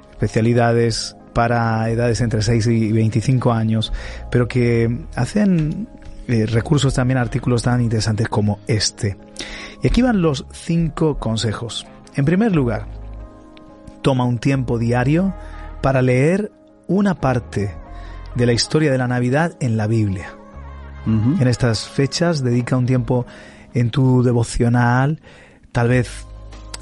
[0.09, 3.93] especialidades para edades entre 6 y 25 años,
[4.31, 5.87] pero que hacen
[6.29, 9.17] eh, recursos también, artículos tan interesantes como este.
[9.81, 11.87] Y aquí van los cinco consejos.
[12.13, 12.87] En primer lugar,
[14.03, 15.33] toma un tiempo diario
[15.81, 16.51] para leer
[16.87, 17.75] una parte
[18.35, 20.35] de la historia de la Navidad en la Biblia.
[21.05, 23.25] En estas fechas dedica un tiempo
[23.73, 25.19] en tu devocional,
[25.71, 26.27] tal vez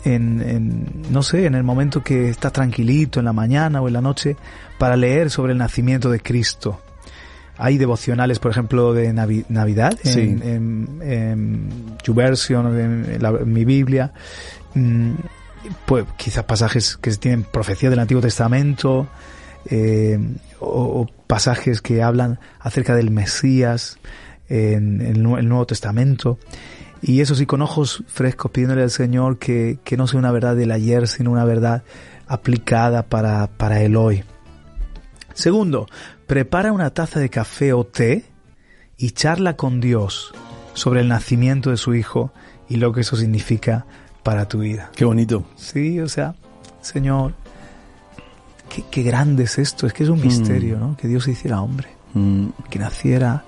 [0.03, 3.93] en, en, no sé, en el momento que estás tranquilito en la mañana o en
[3.93, 4.35] la noche
[4.77, 6.81] para leer sobre el nacimiento de Cristo.
[7.57, 10.19] Hay devocionales, por ejemplo, de Navi- Navidad en, Sí.
[10.47, 11.69] en, en
[12.03, 14.13] YouVersion, en, en la- en mi Biblia.
[14.73, 15.13] Mm,
[15.85, 19.07] Pues quizás pasajes que tienen profecía del Antiguo Testamento,
[19.69, 20.17] eh,
[20.59, 23.97] o, o pasajes que hablan acerca del Mesías
[24.47, 26.37] en, el Nuevo Testamento.
[27.01, 30.55] Y eso sí, con ojos frescos, pidiéndole al Señor que, que no sea una verdad
[30.55, 31.83] del ayer, sino una verdad
[32.27, 34.23] aplicada para, para el hoy.
[35.33, 35.87] Segundo,
[36.27, 38.25] prepara una taza de café o té
[38.97, 40.33] y charla con Dios
[40.73, 42.31] sobre el nacimiento de su hijo
[42.69, 43.85] y lo que eso significa
[44.23, 44.91] para tu vida.
[44.95, 45.45] Qué bonito.
[45.55, 46.35] Sí, o sea,
[46.81, 47.33] Señor,
[48.69, 50.97] qué, qué grande es esto, es que es un misterio, ¿no?
[50.97, 53.43] Que Dios se hiciera hombre, Mm, que naciera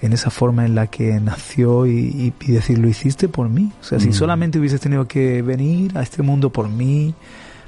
[0.00, 3.72] en esa forma en la que nació y, y- y decir, lo hiciste por mí.
[3.80, 4.12] O sea, si Mm.
[4.12, 7.14] solamente hubieses tenido que venir a este mundo por mí,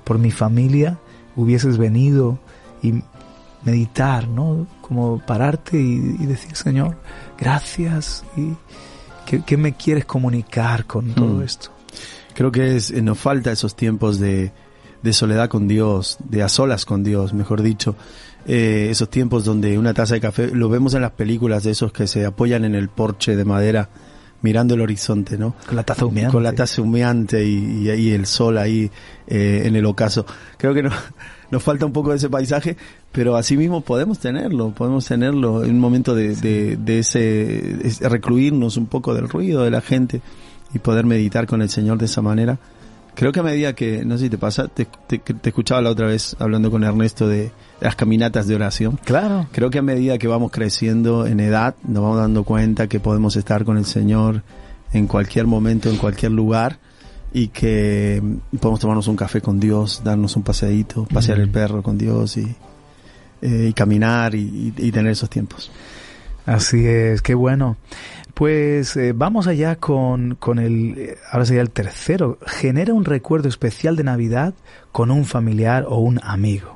[0.05, 0.99] por mi familia,
[1.37, 2.39] hubieses venido
[2.83, 3.03] y
[3.65, 4.67] meditar, ¿no?
[4.81, 6.97] Como pararte y, y decir, Señor,
[7.39, 8.25] gracias.
[8.37, 8.53] Y
[9.27, 11.43] ¿qué, qué me quieres comunicar con todo Mm.
[11.43, 11.71] esto?
[12.35, 14.53] Creo que es, eh, nos falta esos tiempos de,
[15.03, 17.97] de soledad con Dios, de a solas con Dios, mejor dicho.
[18.47, 21.93] Eh, esos tiempos donde una taza de café, lo vemos en las películas de esos
[21.93, 23.91] que se apoyan en el porche de madera
[24.43, 25.55] mirando el horizonte, ¿no?
[25.67, 26.33] Con la taza humeante.
[26.33, 28.91] Con la taza humeante y, y el sol ahí
[29.27, 30.25] eh, en el ocaso.
[30.57, 30.91] Creo que no-
[31.51, 32.79] nos falta un poco de ese paisaje,
[33.13, 37.77] pero asimismo podemos tenerlo, podemos tenerlo en un momento de, de, de ese,
[38.09, 40.21] recluirnos un poco del ruido de la gente
[40.73, 42.59] y poder meditar con el Señor de esa manera.
[43.17, 45.91] Creo que a medida que, no sé si te pasa, te, te- te escuchaba la
[45.91, 48.99] otra vez hablando con Ernesto de, de las caminatas de oración.
[49.05, 49.49] Claro.
[49.51, 53.35] Creo que a medida que vamos creciendo en edad, nos vamos dando cuenta que podemos
[53.35, 54.43] estar con el Señor
[54.93, 56.79] en cualquier momento, en cualquier lugar,
[57.33, 61.43] y que mm, podemos tomarnos un café con Dios, darnos un paseadito, pasear Mm.
[61.43, 62.47] el perro con Dios y,
[63.43, 65.71] eh, y caminar y, y- y tener esos tiempos.
[66.47, 67.77] Así es, qué bueno.
[68.35, 72.39] Pues eh, vamos allá con, con el, eh, ahora sería el tercero.
[72.47, 74.55] Genera un recuerdo especial de Navidad
[74.93, 76.75] con un familiar o un amigo.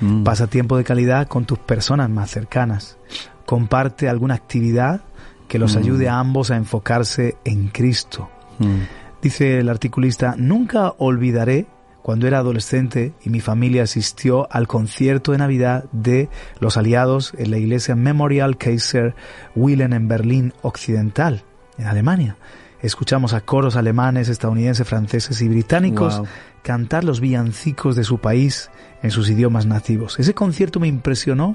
[0.00, 0.22] Mm.
[0.24, 2.96] Pasa tiempo de calidad con tus personas más cercanas.
[3.44, 5.02] Comparte alguna actividad
[5.48, 5.78] que los Mm.
[5.78, 8.28] ayude a ambos a enfocarse en Cristo.
[8.58, 9.20] Mm.
[9.22, 11.66] Dice el articulista, nunca olvidaré
[12.06, 16.28] cuando era adolescente y mi familia asistió al concierto de Navidad de
[16.60, 19.16] los aliados en la iglesia Memorial Kaiser
[19.56, 21.42] Wilhelm en Berlín Occidental,
[21.78, 22.36] en Alemania.
[22.80, 26.28] Escuchamos a coros alemanes, estadounidenses, franceses y británicos Wow.
[26.62, 28.70] cantar los villancicos de su país
[29.02, 30.20] en sus idiomas nativos.
[30.20, 31.54] Ese concierto me impresionó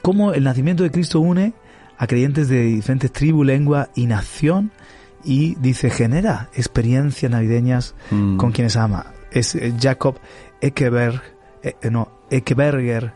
[0.00, 1.52] cómo el nacimiento de Cristo une
[1.98, 4.70] a creyentes de diferentes tribus, lengua y nación
[5.24, 8.38] y dice genera experiencias navideñas Mm.
[8.38, 9.12] con quienes ama.
[9.32, 10.16] Es eh, Jacob
[10.60, 11.22] Ekeberg,
[11.62, 13.12] eh, no, Ekeberger,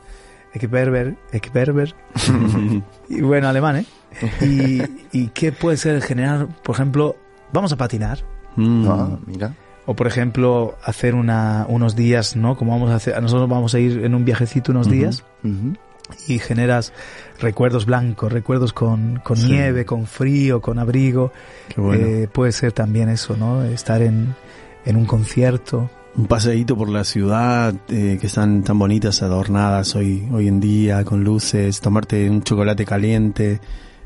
[0.54, 1.94] Ekeberger, Ekeberger,
[3.08, 3.86] y bueno, alemán, ¿eh?
[4.40, 7.16] Y, y qué puede ser generar, por ejemplo,
[7.52, 8.24] vamos a patinar,
[8.58, 8.88] Mm.
[8.88, 9.54] Ah, mira.
[9.84, 12.56] o por ejemplo, hacer una, unos días, ¿no?
[12.56, 15.24] Como vamos a hacer, nosotros vamos a ir en un viajecito unos días
[16.26, 16.94] y generas
[17.38, 19.48] recuerdos blancos, recuerdos con, con Sí.
[19.48, 21.32] nieve, con frío, con abrigo.
[21.68, 22.06] Qué bueno.
[22.06, 23.62] Eh, puede ser también eso, ¿no?
[23.64, 24.34] Estar en,
[24.86, 25.90] en un concierto.
[26.16, 31.04] Un paseíto por la ciudad, eh, que están tan bonitas, adornadas hoy, hoy en día,
[31.04, 33.60] con luces, tomarte un chocolate caliente,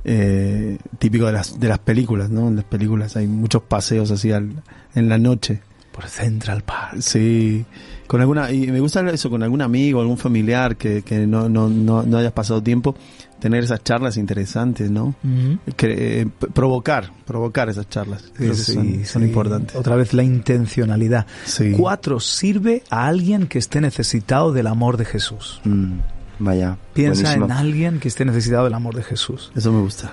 [0.04, 2.48] eh, típico de las, de las películas, ¿no?
[2.48, 4.62] En las películas hay muchos paseos así al-
[4.94, 5.60] en la noche.
[5.92, 7.00] por Central Park.
[7.00, 7.64] Sí,
[8.06, 11.68] con alguna, y me gusta eso, con algún amigo, algún familiar que, que no, no,
[11.68, 12.94] no, no hayas pasado tiempo,
[13.40, 15.14] tener esas charlas interesantes, ¿no?
[15.76, 18.30] Que, eh, provocar, provocar esas charlas.
[18.34, 19.28] Creo Sí, son, son sí.
[19.28, 19.74] importantes.
[19.76, 21.26] Otra vez la intencionalidad.
[21.44, 21.72] Sí.
[21.76, 25.60] Cuatro, sirve a alguien que esté necesitado del amor de Jesús.
[25.64, 25.94] Mm,
[26.38, 26.76] vaya.
[26.92, 27.46] Piensa buenísimo.
[27.46, 29.50] en alguien que esté necesitado del amor de Jesús.
[29.56, 30.12] Eso me gusta.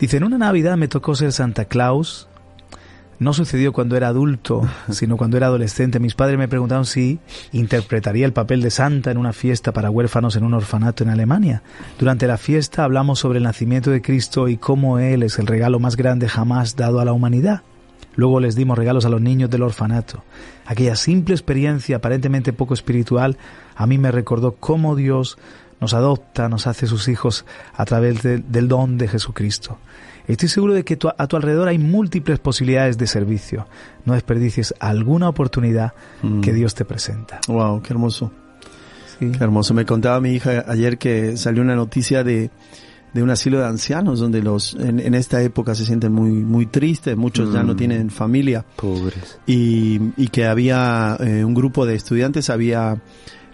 [0.00, 2.28] Dice, en una Navidad me tocó ser Santa Claus.
[3.20, 5.98] No sucedió cuando era adulto, sino cuando era adolescente.
[5.98, 7.18] Mis padres me preguntaron si
[7.52, 11.62] interpretaría el papel de Santa en una fiesta para huérfanos en un orfanato en Alemania.
[11.98, 15.80] Durante la fiesta hablamos sobre el nacimiento de Cristo y cómo Él es el regalo
[15.80, 17.62] más grande jamás dado a la humanidad.
[18.14, 20.24] Luego les dimos regalos a los niños del orfanato.
[20.66, 23.36] Aquella simple experiencia aparentemente poco espiritual
[23.76, 25.38] a mí me recordó cómo Dios
[25.80, 29.78] nos adopta, nos hace sus hijos a través de- del don de Jesucristo.
[30.28, 33.66] Estoy seguro de que tu- a tu alrededor hay múltiples posibilidades de servicio.
[34.04, 36.40] No desperdicies alguna oportunidad Mm.
[36.42, 37.40] que Dios te presenta.
[37.48, 38.30] Wow, qué hermoso.
[39.18, 39.32] Sí.
[39.32, 39.74] Qué hermoso.
[39.74, 42.50] Me contaba mi hija ayer que salió una noticia de,
[43.14, 46.66] de un asilo de ancianos donde los en, en esta época se sienten muy muy
[46.66, 47.76] tristes, muchos ya no Mm.
[47.76, 49.40] tienen familia Pobres.
[49.46, 53.00] y, y que había eh, un grupo de estudiantes había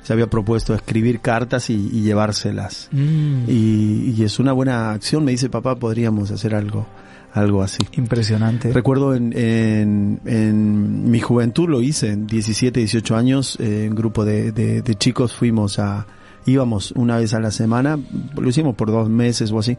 [0.05, 5.25] se había propuesto escribir cartas y, y llevárselas Mm, y, y es una buena acción.
[5.25, 6.87] Me dice papá, podríamos hacer algo
[7.33, 7.79] algo así.
[7.97, 8.73] impresionante.
[8.73, 14.25] Recuerdo en, en, en mi juventud lo hice, en 17, 18 años, eh, un grupo
[14.25, 16.07] de, de, de chicos fuimos a,
[16.47, 17.99] íbamos una vez a la semana,
[18.37, 19.77] lo hicimos por dos meses o así,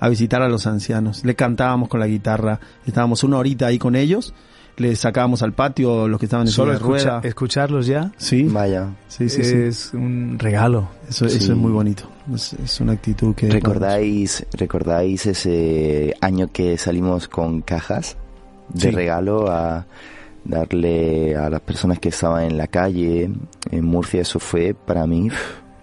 [0.00, 1.24] a visitar a los ancianos.
[1.24, 4.34] Le cantábamos con la guitarra, estábamos una horita ahí con ellos,
[4.78, 7.16] les sacábamos al patio los que estaban en Solo de rueda.
[7.16, 8.88] escucha- escucharlos ya Sí, Vaya.
[9.08, 9.54] sí, sí, sí.
[9.56, 10.88] es un regalo.
[11.08, 12.04] Eso, eso es muy bonito.
[12.34, 13.48] Es, es una actitud que...
[13.50, 18.16] ¿Recordáis, ¿Recordáis ese año que salimos con cajas
[18.68, 18.90] de Sí.
[18.90, 19.86] regalo a
[20.44, 23.30] darle a las personas que estaban en la calle
[23.70, 24.20] en Murcia?
[24.22, 25.28] Eso fue para mí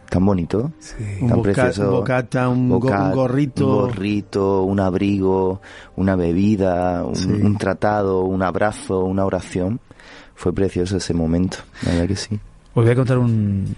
[0.10, 0.72] tan bonito.
[0.80, 0.96] Sí.
[1.22, 1.84] Un, tan boca- precioso.
[1.84, 3.68] un bocata, un, go- un gorrito.
[3.68, 5.62] Un gorrito, un abrigo,
[5.96, 7.30] una bebida, un, Sí.
[7.30, 9.80] un tratado, un abrazo, una oración.
[10.36, 12.36] Fue precioso ese momento, la verdad que sí.
[12.74, 13.74] Os voy a contar un,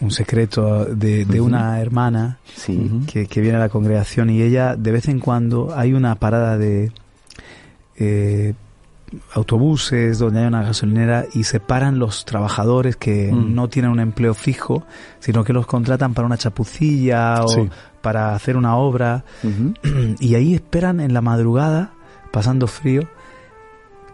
[0.00, 3.02] un secreto de, de una hermana Sí.
[3.06, 6.56] Que, que viene a la congregación y ella de vez en cuando hay una parada
[6.56, 6.90] de
[7.96, 8.54] eh,
[9.34, 13.54] autobuses donde hay una gasolinera y se paran los trabajadores que Mm.
[13.54, 14.84] no tienen un empleo fijo,
[15.20, 17.68] sino que los contratan para una chapucilla o Sí.
[18.02, 19.24] para hacer una obra
[20.20, 21.92] y ahí esperan en la madrugada,
[22.32, 23.02] pasando frío,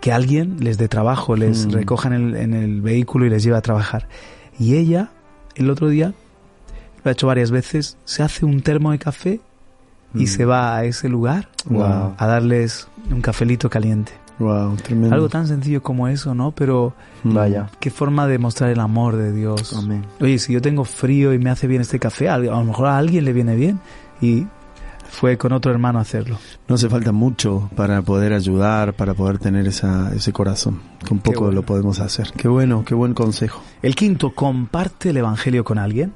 [0.01, 1.71] que alguien les dé trabajo, les Mm.
[1.71, 4.09] recoja en el, en el vehículo y les lleve a trabajar.
[4.59, 5.11] Y ella,
[5.57, 6.13] el otro día,
[7.03, 9.41] lo ha hecho varias veces, se hace un termo de café
[10.15, 10.27] y Mm.
[10.27, 12.15] se va a ese lugar Wow.
[12.19, 14.13] a darles un cafelito caliente.
[14.39, 15.15] Wow, tremendo.
[15.15, 16.51] Algo tan sencillo como eso, ¿no?
[16.53, 17.35] Pero Mm.
[17.35, 17.71] Vaya.
[17.81, 19.73] qué forma de mostrar el amor de Dios.
[19.77, 20.05] Amén.
[20.21, 22.99] Oye, si yo tengo frío y me hace bien este café, a lo mejor a
[22.99, 23.81] alguien le viene bien.
[24.21, 24.47] Y
[25.09, 26.37] fue con otro hermano a hacerlo.
[26.67, 30.81] No hace falta mucho para poder ayudar, para poder tener esa, ese corazón.
[31.09, 31.55] Con poco bueno.
[31.55, 32.33] lo podemos hacer.
[32.37, 33.63] Qué bueno, qué buen consejo.
[33.83, 36.13] El quinto, comparte el Evangelio con alguien.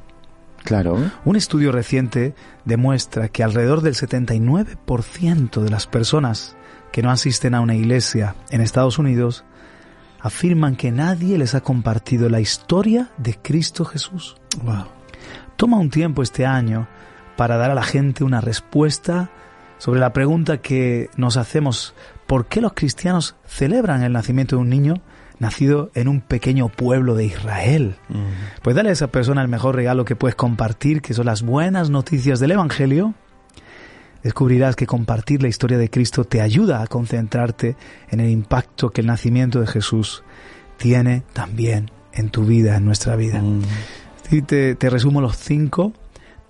[0.65, 0.99] Claro.
[1.25, 6.57] Un estudio reciente demuestra que alrededor del 79% de las personas
[6.93, 9.45] que no asisten a una iglesia en Estados Unidos
[10.21, 14.37] afirman que nadie les ha compartido la historia de Cristo Jesús.
[14.63, 14.87] Wow.
[15.57, 16.89] Toma un tiempo este año
[17.37, 19.31] para dar a la gente una respuesta
[19.79, 21.95] sobre la pregunta que nos hacemos,
[22.27, 24.95] ¿por qué los cristianos celebran el nacimiento de un niño
[25.39, 27.95] nacido en un pequeño pueblo de Israel?
[28.63, 31.91] Pues dale a esa persona el mejor regalo que puedes compartir, que son las buenas
[31.91, 33.15] noticias del Evangelio.
[34.23, 37.77] Descubrirás que compartir la historia de Cristo te ayuda a concentrarte
[38.11, 40.25] en el impacto que el nacimiento de Jesús
[40.77, 43.41] tiene también en tu vida, en nuestra vida.
[43.41, 43.63] Mm.
[44.31, 45.93] Y te, te resumo los cinco.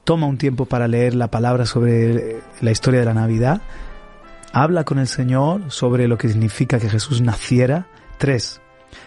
[0.05, 3.61] Toma un tiempo para leer la palabra sobre la historia de la Navidad.
[4.53, 7.87] Habla con el Señor sobre lo que significa que Jesús naciera.
[8.17, 8.61] Tres.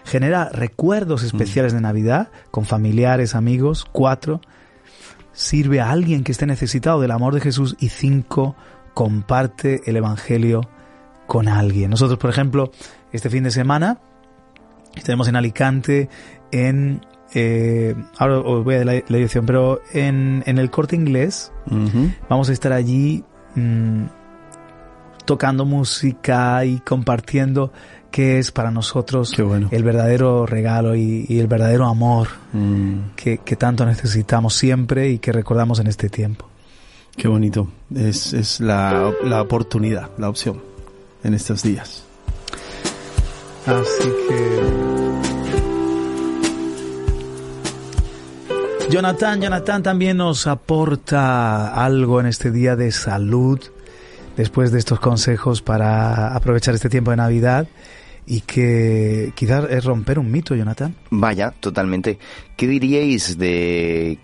[0.05, 3.85] Genera recuerdos especiales de Navidad con familiares, amigos.
[3.91, 4.41] Cuatro.
[5.33, 7.75] Sirve a alguien que esté necesitado del amor de Jesús.
[7.79, 8.55] Y cinco.
[8.93, 10.61] Comparte el Evangelio
[11.27, 11.89] con alguien.
[11.91, 12.71] Nosotros, por ejemplo,
[13.13, 13.99] este fin de semana
[14.95, 16.09] estaremos en Alicante
[16.51, 17.01] en
[17.33, 21.53] eh, ahora os voy a la, la dirección, pero en, en el corte inglés
[22.29, 23.23] vamos a estar allí
[23.55, 24.05] mm,
[25.25, 27.71] tocando música y compartiendo
[28.11, 29.69] qué es para nosotros bueno.
[29.71, 33.15] el verdadero regalo y, y el verdadero amor Mm.
[33.15, 36.47] que, que tanto necesitamos siempre y que recordamos en este tiempo.
[37.15, 37.67] Qué bonito.
[37.95, 40.61] Es, es la, la oportunidad, la opción
[41.23, 42.03] en estos días.
[43.65, 44.61] Así que...
[48.89, 53.59] Jonathan, Jonathan también nos aporta algo en este día de salud,
[54.35, 57.67] después de estos consejos para aprovechar este tiempo de Navidad
[58.31, 60.95] y que quizás es romper un mito, Jonathan.
[61.09, 62.17] Vaya, totalmente.
[62.55, 64.19] ¿Qué diríais de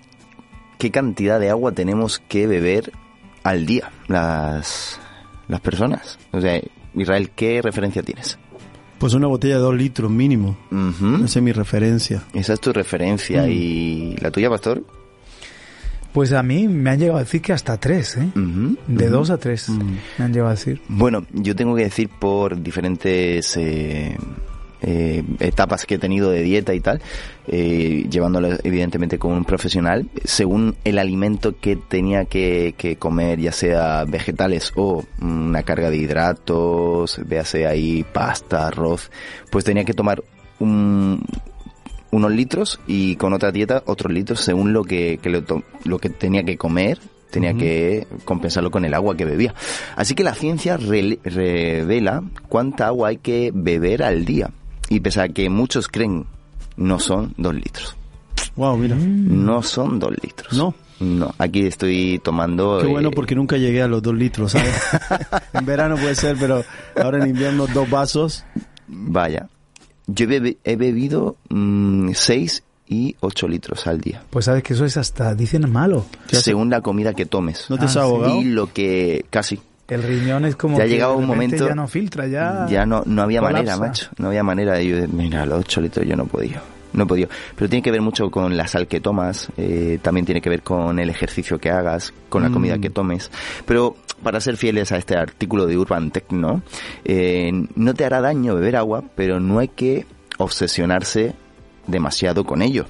[0.80, 2.94] qué cantidad de agua tenemos que beber
[3.44, 4.98] al día las,
[5.50, 6.18] las personas?
[6.32, 6.58] O sea,
[6.96, 8.40] Israel, ¿qué referencia tienes?
[8.98, 10.58] Pues una botella de dos litros mínimo.
[11.26, 12.24] Esa es mi referencia.
[12.34, 13.44] Esa es tu referencia.
[13.44, 13.52] Mm.
[13.52, 14.86] ¿Y la tuya, Pastor?
[16.18, 18.28] Pues a mí me han llegado a decir que hasta tres, ¿eh?
[18.88, 20.82] De dos a tres me han llegado a decir.
[20.88, 24.18] Bueno, yo tengo que decir por diferentes eh,
[24.82, 27.04] eh, etapas que he tenido de dieta y tal,
[27.46, 33.52] eh, llevándolo evidentemente con un profesional, según el alimento que tenía que, que comer, ya
[33.52, 39.12] sea vegetales o una carga de hidratos, véase ahí pasta, arroz,
[39.52, 40.24] pues tenía que tomar
[40.58, 41.24] un,
[42.18, 45.44] unos litros y con otra dieta otros litros según lo que, que lo,
[45.84, 47.00] lo que tenía que comer
[47.32, 49.54] tenía que compensarlo con el agua que bebía.
[49.96, 54.52] Así que la ciencia revela cuánta agua hay que beber al día.
[54.90, 56.26] Y pese a que muchos creen,
[56.78, 57.96] no son dos litros.
[58.56, 58.96] Wow, mira.
[58.96, 60.54] No son dos litros.
[60.54, 60.74] No.
[61.00, 62.80] No, aquí estoy tomando...
[62.82, 64.74] Qué eh, bueno porque nunca llegué a los dos litros, ¿sabes?
[65.54, 66.64] en verano puede ser, pero
[66.96, 68.44] ahora en invierno dos vasos.
[68.88, 69.48] Vaya.
[70.08, 74.24] Yo he, bebido mm, seis y ocho litros al día.
[74.30, 76.06] Pues sabes que eso es hasta, dicen malo.
[76.32, 77.66] Según la comida que tomes.
[77.70, 78.42] ¿No te Ah, has ahogado?
[78.42, 79.26] Y lo que...
[79.30, 79.60] Casi.
[79.90, 82.66] El riñón es como Ya que llegaba un momento- ya no filtra, ya...
[82.70, 83.58] ya no, no había colapsa.
[83.64, 84.10] manera, macho.
[84.18, 86.60] No había manera de yo, mira, los 8 litros yo no podido.
[86.98, 87.30] No he podido.
[87.56, 90.64] Pero tiene que ver mucho con la sal que tomas, eh, también tiene que ver
[90.64, 92.54] con el ejercicio que hagas, con la Mm.
[92.54, 93.32] comida que tomes.
[93.66, 96.62] Pero para ser fieles a este artículo de Urban Techno,
[97.06, 100.06] eh, no te hará daño beber agua, pero no hay que
[100.38, 101.34] obsesionarse
[101.86, 102.86] demasiado con ello.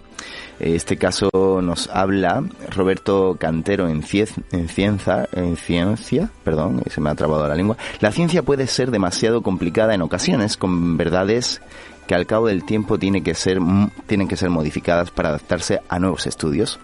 [0.60, 1.30] Este caso
[1.62, 2.44] nos habla
[2.76, 7.78] Roberto Cantero en, cie- en, ciencia, en ciencia, perdón, se me ha trabado la lengua.
[8.00, 11.62] La ciencia puede ser demasiado complicada en ocasiones, con verdades
[12.08, 13.60] que al cabo del tiempo tiene que ser,
[14.08, 16.80] tienen que ser modificadas para adaptarse a nuevos estudios.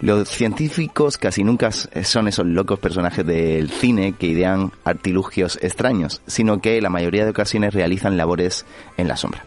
[0.00, 6.20] Los científicos casi nunca s- son esos locos personajes del cine que idean artilugios extraños,
[6.26, 8.66] sino que la mayoría de ocasiones realizan labores
[8.98, 9.46] en la sombra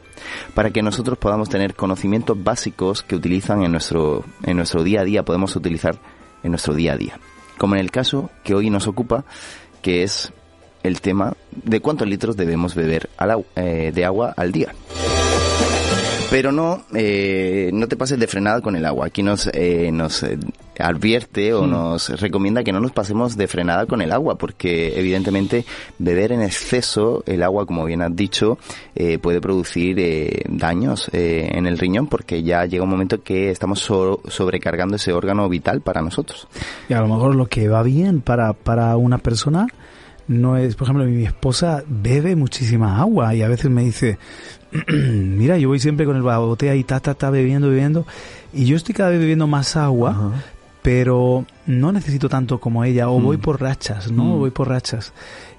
[0.53, 5.03] para que nosotros podamos tener conocimientos básicos que utilizan en nuestro, en nuestro día a
[5.05, 5.97] día, podemos utilizar
[6.43, 7.19] en nuestro día a día.
[7.57, 9.23] Como en el caso que hoy nos ocupa,
[9.81, 10.33] que es
[10.83, 14.73] el tema de cuántos litros debemos beber al eh, de agua al día.
[16.29, 19.07] Pero no, eh, no te pases de frenada con el agua.
[19.07, 20.37] Aquí nos, eh, nos eh,
[20.77, 25.65] advierte o nos recomienda que no nos pasemos de frenada con el agua, porque evidentemente
[25.97, 28.59] beber en exceso el agua, como bien has dicho,
[28.93, 33.49] eh, puede producir eh, daños eh, en el riñón, porque ya llega un momento que
[33.49, 36.47] estamos so- sobrecargando ese órgano vital para nosotros.
[36.89, 39.65] Y a lo mejor lo que va bien para, para una persona
[40.29, 44.17] no es, por ejemplo, mi esposa bebe muchísima agua y a veces me dice,
[44.87, 48.05] mira, yo voy siempre con el la botella y ta, ta, ta, bebiendo, bebiendo,
[48.53, 50.33] y yo estoy cada vez bebiendo más agua,
[50.81, 53.23] pero no necesito tanto como ella, o Mm.
[53.23, 54.23] voy por rachas, ¿no?
[54.23, 54.39] Mm.
[54.39, 55.11] Voy por rachas.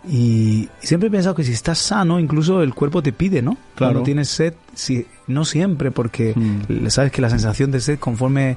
[0.09, 3.59] Y siempre he pensado que si estás sano, incluso el cuerpo te pide, ¿no?
[3.75, 3.93] Claro.
[3.95, 6.87] Cuando tienes sed, si, no siempre, porque Mm.
[6.89, 8.57] sabes que la sensación de sed conforme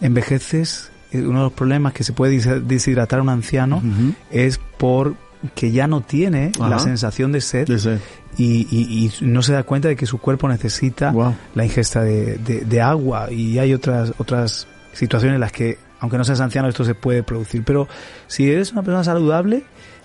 [0.00, 3.82] envejeces, eh, uno de los problemas que se puede deshidratar a un anciano
[4.30, 5.14] es por
[5.54, 6.78] que ya no tiene la Ajá.
[6.80, 7.98] sensación de sed De sed.
[8.36, 11.34] y, y- y no se da cuenta de que su cuerpo necesita Wow.
[11.54, 16.18] la ingesta de, de- de agua y hay otras otras situaciones en las que aunque
[16.18, 17.86] no seas anciano esto se puede producir pero
[18.26, 19.62] si eres una persona saludable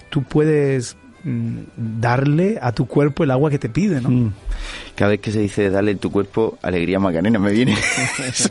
[0.10, 4.10] tú puedes darle a tu cuerpo el agua que te pide ¿no?
[4.10, 4.34] Mm.
[4.96, 7.78] Cada vez que se dice dale tu cuerpo alegría Macarena, me viene
[8.28, 8.50] eso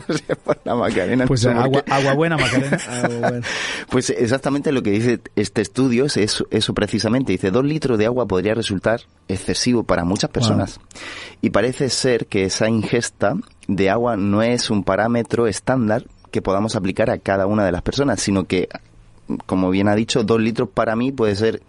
[0.63, 1.25] la Macarena.
[1.25, 2.79] pues no sé por agua, buena Macarena.
[3.89, 7.31] Pues exactamente lo que dice este estudio es eso, eso precisamente.
[7.31, 10.79] Dice, dos litros de agua podría resultar excesivo para muchas personas.
[11.41, 13.35] Y parece ser que esa ingesta
[13.67, 17.83] de agua no es un parámetro estándar que podamos aplicar a cada una de las
[17.83, 18.67] personas, sino que,
[19.45, 21.61] como bien ha dicho, dos litros para mí puede ser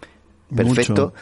[0.53, 0.93] perfecto.
[1.05, 1.13] Mucho.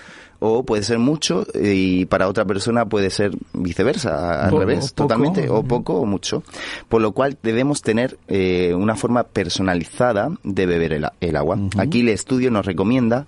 [0.46, 5.64] O puede ser mucho y para otra persona puede ser viceversa, al revés, totalmente, o
[5.64, 6.44] poco o mucho.
[6.90, 11.58] Por lo cual debemos tener eh, una forma personalizada de beber el, a- el agua.
[11.78, 13.26] Aquí el estudio nos recomienda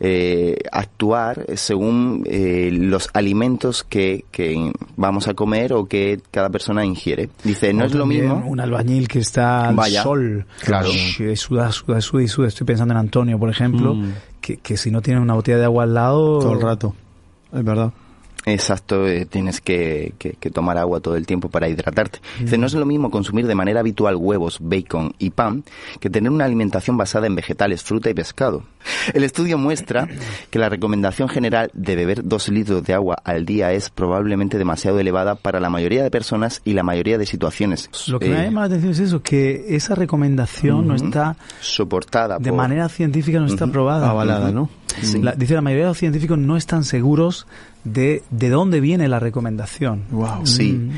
[0.00, 6.84] eh, actuar según eh, los alimentos que, que vamos a comer o que cada persona
[6.84, 7.30] ingiere.
[7.42, 8.44] Dice, no es lo mismo.
[8.46, 10.88] un albañil que está al Vaya, sol claro.
[10.88, 14.12] Ush, suda, suda, suda y suda estoy pensando en Antonio por ejemplo Mm.
[14.56, 16.94] Que, si no tiene una botella de agua al lado Todo el rato.
[17.52, 17.92] Es verdad.
[18.52, 22.20] Exacto, eh, tienes que, que, que, tomar agua todo el tiempo para hidratarte.
[22.40, 25.64] Dice, no es lo mismo consumir de manera habitual huevos, bacon y pan
[26.00, 28.64] que tener una alimentación basada en vegetales, fruta y pescado.
[29.12, 30.08] El estudio muestra
[30.50, 34.98] que la recomendación general de beber dos litros de agua al día es probablemente demasiado
[34.98, 37.90] elevada para la mayoría de personas y la mayoría de situaciones.
[38.08, 42.52] Lo que me llama la atención es eso, que esa recomendación no está soportada de
[42.52, 44.08] manera científica, no está aprobada.
[44.08, 44.70] Avalada, ¿no?
[45.00, 45.20] Sí.
[45.22, 47.46] La, dice la mayoría de los científicos no están seguros
[47.84, 50.04] de, de dónde viene la recomendación.
[50.10, 50.46] Wow.
[50.46, 50.72] Sí.
[50.72, 50.90] Mm.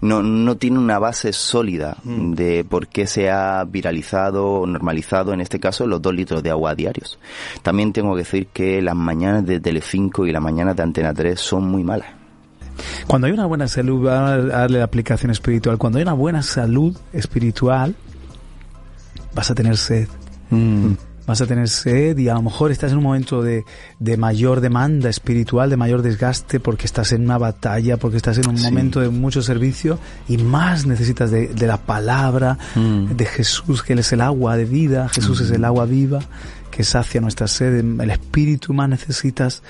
[0.00, 2.32] No, no tiene una base sólida mm.
[2.32, 6.50] de por qué se ha viralizado o normalizado, en este caso, los dos litros de
[6.50, 7.18] agua diarios.
[7.62, 11.38] También tengo que decir que las mañanas de Telecinco y las mañanas de Antena 3
[11.38, 12.08] son muy malas.
[13.08, 16.96] Cuando hay una buena salud, a darle la aplicación espiritual, cuando hay una buena salud
[17.12, 17.96] espiritual,
[19.34, 20.08] vas a tener sed.
[20.50, 20.92] Mm
[21.28, 23.66] vas a tener sed y a lo mejor estás en un momento de,
[23.98, 28.48] de, mayor demanda espiritual, de mayor desgaste, porque estás en una batalla, porque estás en
[28.48, 28.64] un sí.
[28.64, 33.08] momento de mucho servicio y más necesitas de, de la palabra mm.
[33.14, 35.44] de Jesús, que Él es el agua de vida, Jesús mm.
[35.44, 36.20] es el agua viva
[36.70, 39.62] que sacia nuestra sed, el espíritu más necesitas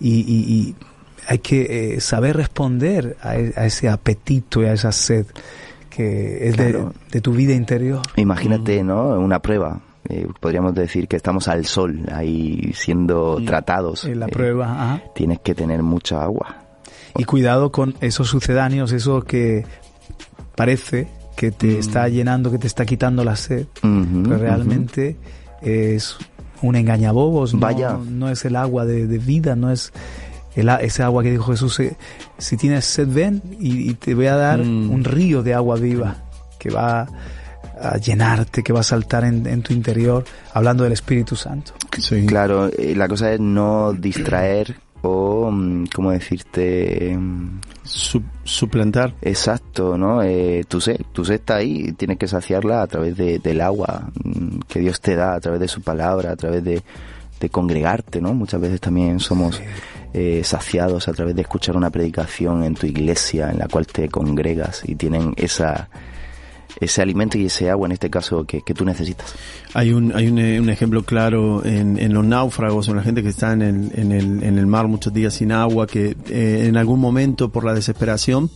[0.00, 0.74] y, y, y
[1.28, 5.26] hay que eh, saber responder a, a, ese apetito y a esa sed
[5.90, 6.92] que es claro.
[7.06, 8.02] de, de, tu vida interior.
[8.16, 8.86] Imagínate, mm.
[8.86, 9.10] ¿no?
[9.20, 14.04] Una prueba eh, podríamos decir que estamos al sol, ahí siendo y, tratados.
[14.04, 15.02] En la eh, prueba, ajá.
[15.14, 16.56] Tienes que tener mucha agua.
[17.16, 19.64] Y cuidado con esos sucedáneos, eso que
[20.56, 21.78] parece que te mm.
[21.78, 25.68] está llenando, que te está quitando la sed, uh -huh, pero realmente uh -huh.
[25.68, 26.16] es
[26.62, 27.92] un engañabobos, Vaya.
[27.92, 29.92] No, no es el agua de, de vida, no es
[30.54, 31.96] el, ese agua que dijo Jesús, eh,
[32.38, 34.90] si tienes sed ven y, y te voy a dar mm.
[34.90, 36.16] un río de agua viva
[36.58, 37.06] que va
[37.80, 41.72] a llenarte, que va a saltar en, en, tu interior, hablando del Espíritu Santo.
[41.98, 42.24] Sí.
[42.26, 45.52] Claro, eh, la cosa es no distraer o,
[45.94, 47.18] ¿cómo decirte?
[47.82, 49.14] Sup suplantar.
[49.20, 50.22] Exacto, ¿no?
[50.22, 54.10] Eh, tu sed, tu sed está ahí, tienes que saciarla a través de, del agua
[54.22, 56.82] mm, que Dios te da, a través de su palabra, a través de,
[57.38, 58.32] de congregarte, ¿no?
[58.32, 59.60] Muchas veces también somos
[60.14, 64.08] eh, saciados a través de escuchar una predicación en tu iglesia en la cual te
[64.08, 65.88] congregas y tienen esa
[66.80, 69.34] ese alimento y ese agua en este caso que, que tú necesitas.
[69.74, 73.28] Hay un, hay un, un ejemplo claro en, en, los náufragos, en la gente que
[73.28, 76.76] está en el, en el, en el mar muchos días sin agua, que eh, en
[76.76, 78.50] algún momento por la desesperación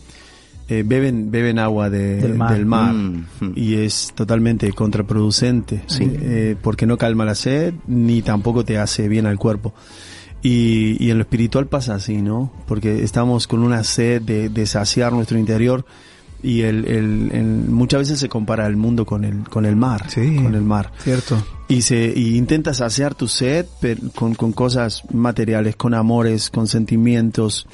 [0.71, 3.53] eh, beben, beben agua de, del mar, del mar mm, mm.
[3.55, 6.07] y es totalmente contraproducente sí.
[6.21, 9.73] eh, porque no calma la sed ni tampoco te hace bien al cuerpo.
[10.41, 12.53] Y, y en lo espiritual pasa así, ¿no?
[12.65, 15.85] Porque estamos con una sed de, de saciar nuestro interior
[16.41, 20.09] y el, el, el, muchas veces se compara el mundo con el con el mar
[20.09, 20.91] sí, con el mar.
[20.99, 21.41] cierto.
[21.67, 23.65] Y se y intentas saciar tu sed
[24.15, 27.67] con, con cosas materiales con amores con sentimientos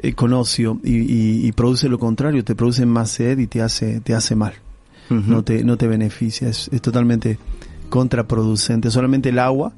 [0.00, 3.62] eh, con ocio y, y, y, produce lo contrario te produce más sed y te
[3.62, 4.54] hace te hace mal.
[5.10, 5.26] Uh -huh.
[5.26, 7.38] no te no te beneficia es, es totalmente
[7.88, 8.90] contraproducente.
[8.90, 9.72] Solamente el agua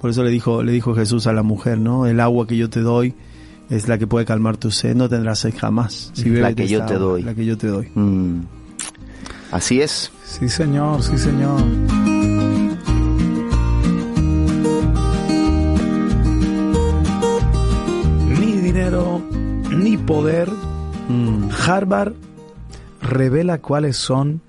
[0.00, 2.68] por eso le dijo le dijo Jesús a la mujer no el agua que yo
[2.68, 3.14] te doy
[3.72, 6.10] es la que puede calmar tu sed, no tendrás sed jamás.
[6.12, 7.22] Si la que yo te doy.
[7.22, 7.90] La que yo te doy.
[7.94, 8.42] Mm.
[9.50, 10.12] Así es.
[10.26, 11.58] Sí, señor, sí, señor.
[18.38, 19.22] Ni dinero,
[19.70, 20.50] ni poder.
[21.08, 21.48] Mm.
[21.66, 22.12] Harvard
[23.00, 24.42] revela cuáles son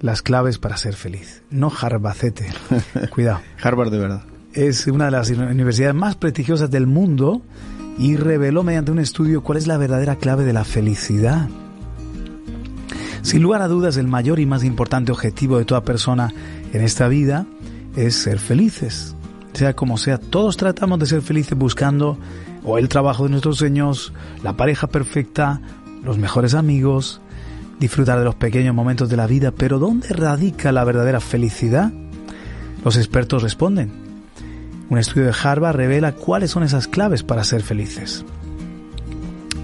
[0.00, 1.42] las claves para ser feliz.
[1.50, 2.50] No Harbacete.
[3.10, 3.40] Cuidado.
[3.62, 4.22] Harvard de verdad.
[4.54, 7.42] Es una de las universidades más prestigiosas del mundo
[7.98, 11.48] y reveló mediante un estudio cuál es la verdadera clave de la felicidad.
[13.22, 16.32] Sin lugar a dudas, el mayor y más importante objetivo de toda persona
[16.72, 17.46] en esta vida
[17.96, 19.14] es ser felices.
[19.52, 22.18] Sea como sea, todos tratamos de ser felices buscando
[22.64, 24.12] o el trabajo de nuestros sueños,
[24.42, 25.60] la pareja perfecta,
[26.02, 27.20] los mejores amigos,
[27.78, 31.92] disfrutar de los pequeños momentos de la vida, pero ¿dónde radica la verdadera felicidad?
[32.84, 33.90] Los expertos responden,
[34.90, 38.24] un estudio de Harvard revela cuáles son esas claves para ser felices.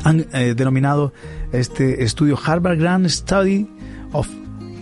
[0.04, 1.12] Han eh, denominado
[1.52, 3.68] este estudio Harvard Grand Study
[4.12, 4.28] of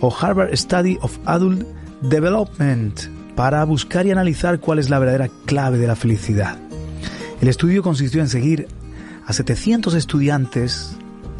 [0.01, 1.65] o Harvard Study of Adult
[2.01, 2.99] Development
[3.35, 6.59] para buscar y analizar cuál es la verdadera clave de la felicidad.
[7.41, 8.67] El estudio consistió en seguir
[9.25, 10.95] a 700 estudiantes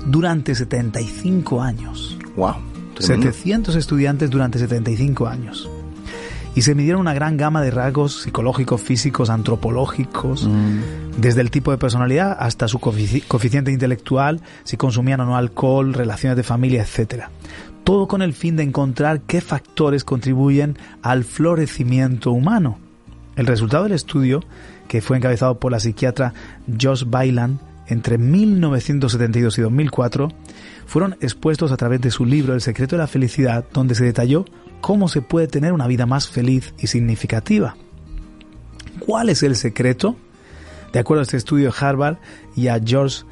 [0.07, 2.17] durante 75 años.
[2.35, 2.55] Wow.
[2.97, 5.69] 700 estudiantes durante 75 años
[6.55, 11.19] y se midieron una gran gama de rasgos psicológicos, físicos, antropológicos, mm.
[11.19, 16.37] desde el tipo de personalidad hasta su coeficiente intelectual, si consumían o no alcohol, relaciones
[16.37, 17.25] de familia, etc.
[17.83, 22.79] Todo con el fin de encontrar qué factores contribuyen al florecimiento humano.
[23.35, 24.39] El resultado del estudio,
[24.87, 26.33] que fue encabezado por la psiquiatra
[26.81, 30.29] Josh Bailan, entre 1972 y 2004,
[30.85, 34.45] fueron expuestos a través de su libro El secreto de la felicidad, donde se detalló
[34.81, 37.75] cómo se puede tener una vida más feliz y significativa.
[38.99, 40.15] ¿Cuál es el secreto?
[40.93, 42.17] De acuerdo a este estudio de Harvard
[42.55, 43.23] y a George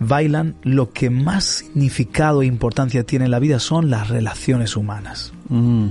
[0.00, 5.32] Weiland, lo que más significado e importancia tiene en la vida son las relaciones humanas.
[5.48, 5.88] Mm.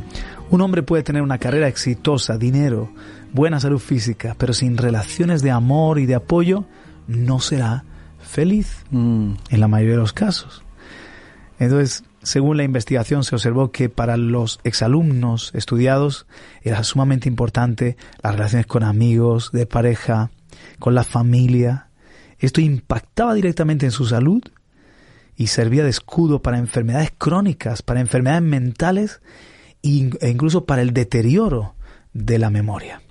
[0.50, 2.90] Un hombre puede tener una carrera exitosa, dinero,
[3.34, 6.66] buena salud física, pero sin relaciones de amor y de apoyo,
[7.08, 7.84] no será
[8.22, 9.32] feliz Mm.
[9.50, 10.64] en la mayoría de los casos.
[11.60, 16.28] Entonces, según la investigación, se observó que para los exalumnos estudiados
[16.62, 20.30] era sumamente importante las relaciones con amigos, de pareja,
[20.78, 21.88] con la familia.
[22.38, 24.44] Esto impactaba directamente en su salud
[25.38, 29.22] y servía de escudo para enfermedades crónicas, para enfermedades mentales
[29.82, 31.76] e incluso para el deterioro
[32.12, 33.02] de la memoria.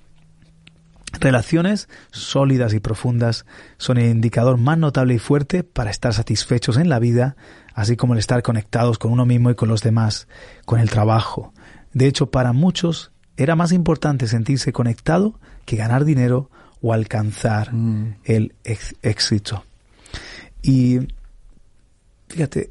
[1.20, 3.46] Relaciones sólidas y profundas
[3.78, 7.36] son el indicador más notable y fuerte para estar satisfechos en la vida,
[7.74, 10.28] así como el estar conectados con uno mismo y con los demás,
[10.64, 11.52] con el trabajo.
[11.92, 16.50] De hecho, para muchos era más importante sentirse conectado que ganar dinero
[16.80, 18.16] o alcanzar Mm.
[18.24, 19.64] el éxito.
[20.62, 20.98] Y
[22.28, 22.70] fíjate,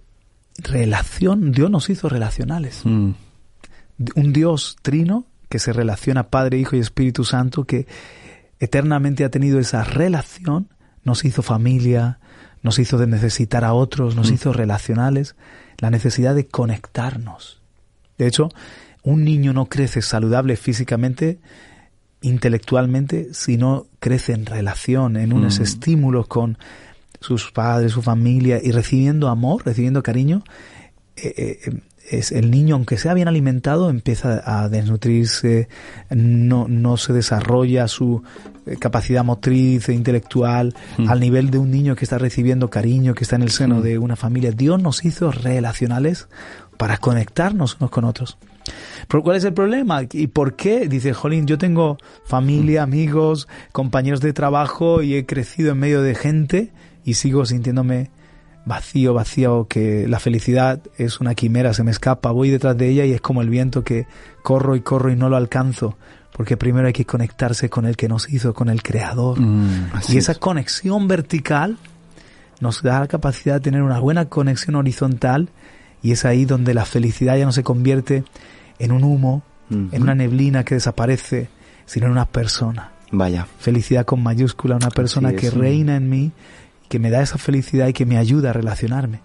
[0.57, 3.11] relación, Dios nos hizo relacionales Mm.
[4.15, 7.87] un Dios trino que se relaciona Padre, Hijo y Espíritu Santo, que
[8.59, 10.69] eternamente ha tenido esa relación,
[11.03, 12.19] nos hizo familia,
[12.63, 14.33] nos hizo de necesitar a otros, nos Mm.
[14.33, 15.35] hizo relacionales,
[15.77, 17.61] la necesidad de conectarnos.
[18.17, 18.49] De hecho,
[19.03, 21.37] un niño no crece saludable físicamente,
[22.21, 25.63] intelectualmente, si no crece en relación, en unos Mm.
[25.63, 26.57] estímulos con
[27.21, 30.43] sus padres, su familia y recibiendo amor, recibiendo cariño,
[31.15, 35.67] eh, eh, es el niño, aunque sea bien alimentado, empieza a desnutrirse,
[36.09, 38.23] no, no se desarrolla su
[38.65, 41.09] eh, capacidad motriz e intelectual Mm.
[41.09, 43.81] al nivel de un niño que está recibiendo cariño, que está en el seno Mm.
[43.83, 44.51] de una familia.
[44.51, 46.27] Dios nos hizo relacionales
[46.77, 48.37] para conectarnos unos con otros.
[49.07, 50.01] Pero ¿cuál es el problema?
[50.11, 50.87] ¿Y por qué?
[50.87, 56.15] Dice, Jolín, yo tengo familia, amigos, compañeros de trabajo y he crecido en medio de
[56.15, 56.71] gente
[57.03, 58.09] y sigo sintiéndome
[58.65, 63.05] vacío, vacío, que la felicidad es una quimera, se me escapa, voy detrás de ella
[63.05, 64.07] y es como el viento que
[64.43, 65.97] corro y corro y no lo alcanzo,
[66.35, 69.39] porque primero hay que conectarse con el que nos hizo, con el creador.
[69.39, 69.91] Mm.
[70.09, 70.37] Y esa es.
[70.39, 71.77] conexión vertical
[72.59, 75.49] nos da la capacidad de tener una buena conexión horizontal
[76.01, 78.23] y es ahí donde la felicidad ya no se convierte
[78.79, 81.49] en un humo, en una neblina que desaparece,
[81.85, 82.91] sino en una persona.
[83.11, 83.47] Vaya.
[83.59, 86.31] Felicidad con mayúscula, una persona que reina en mí,
[86.89, 89.21] que me da esa felicidad y que me ayuda a relacionarme.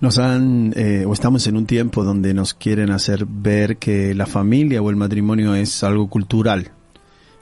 [0.00, 4.26] Nos han, eh, o estamos en un tiempo donde nos quieren hacer ver que la
[4.26, 6.72] familia o el matrimonio es algo cultural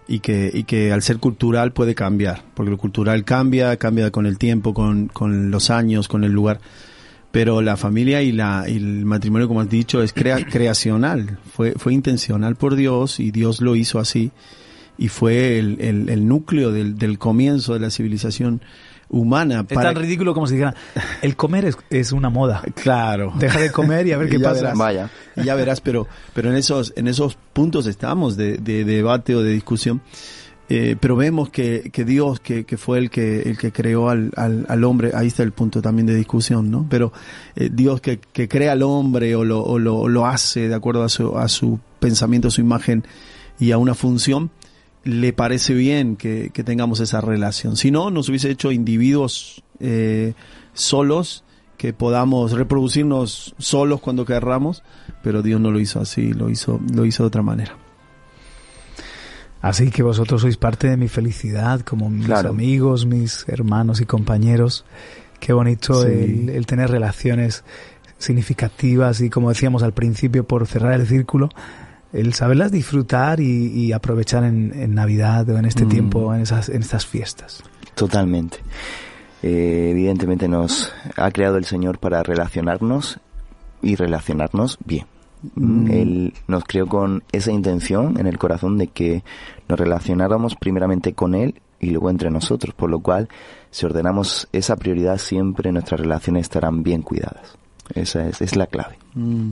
[0.07, 4.26] y que, y que al ser cultural puede cambiar, porque lo cultural cambia, cambia con
[4.26, 6.61] el tiempo, con, con los años, con el lugar.
[7.33, 11.95] Pero la familia y, la, el matrimonio, como has dicho, es crea- creacional, fue, fue
[11.95, 14.30] intencional por Dios y Dios lo hizo así
[14.99, 18.62] y fue el, el, el núcleo del, del comienzo de la civilización
[19.09, 19.66] humana.
[19.68, 20.74] Es tan ridículo como si dijera,
[21.20, 22.62] el comer es, es una moda.
[22.74, 23.32] Claro.
[23.38, 24.62] Deja de comer y a ver qué Ya pasa.
[24.62, 24.78] verás.
[24.78, 25.11] Vaya.
[25.36, 29.43] Y ya verás, pero, pero en esos, en esos puntos estamos de, de debate o
[29.43, 30.01] de discusión.
[30.68, 34.30] Eh, pero vemos que, que Dios, que, que fue el que, el que creó al,
[34.36, 36.86] al, al hombre, ahí está el punto también de discusión, ¿no?
[36.88, 37.12] Pero
[37.57, 40.74] eh, Dios que, que crea al hombre o lo, o lo, o lo hace de
[40.74, 43.05] acuerdo a su, a su pensamiento, a su imagen
[43.59, 44.51] y a una función,
[45.05, 47.77] le parece bien que, que tengamos esa relación.
[47.77, 50.35] Si no, nos hubiese hecho individuos eh,
[50.75, 51.45] solos
[51.77, 54.83] que podamos reproducirnos solos cuando querramos,
[55.23, 57.77] pero Dios no lo hizo así, lo hizo, lo hizo de otra manera.
[59.61, 62.51] Así que vosotros sois parte de mi felicidad, como mis Claro.
[62.51, 64.85] amigos, mis hermanos y compañeros.
[65.39, 66.09] Qué bonito Sí.
[66.09, 67.65] el, el tener relaciones
[68.19, 71.49] significativas y como decíamos al principio, por cerrar el círculo,
[72.13, 75.89] el saberlas disfrutar y, y aprovechar en, en Navidad o en este Mm.
[75.89, 77.63] tiempo, en, esas, en estas fiestas.
[77.95, 78.59] Totalmente.
[79.43, 83.19] Eh, evidentemente nos ha creado el Señor para relacionarnos
[83.83, 85.07] y relacionarnos bien.
[85.57, 85.91] Mm.
[85.91, 89.25] Él nos creó con esa intención en el corazón de que
[89.69, 93.29] nos relacionáramos primeramente con Él y luego entre nosotros, por lo cual
[93.73, 97.59] si ordenamos esa prioridad siempre nuestras relaciones estarán bien cuidadas.
[97.95, 98.97] Esa es, es la clave.
[99.14, 99.51] Mm.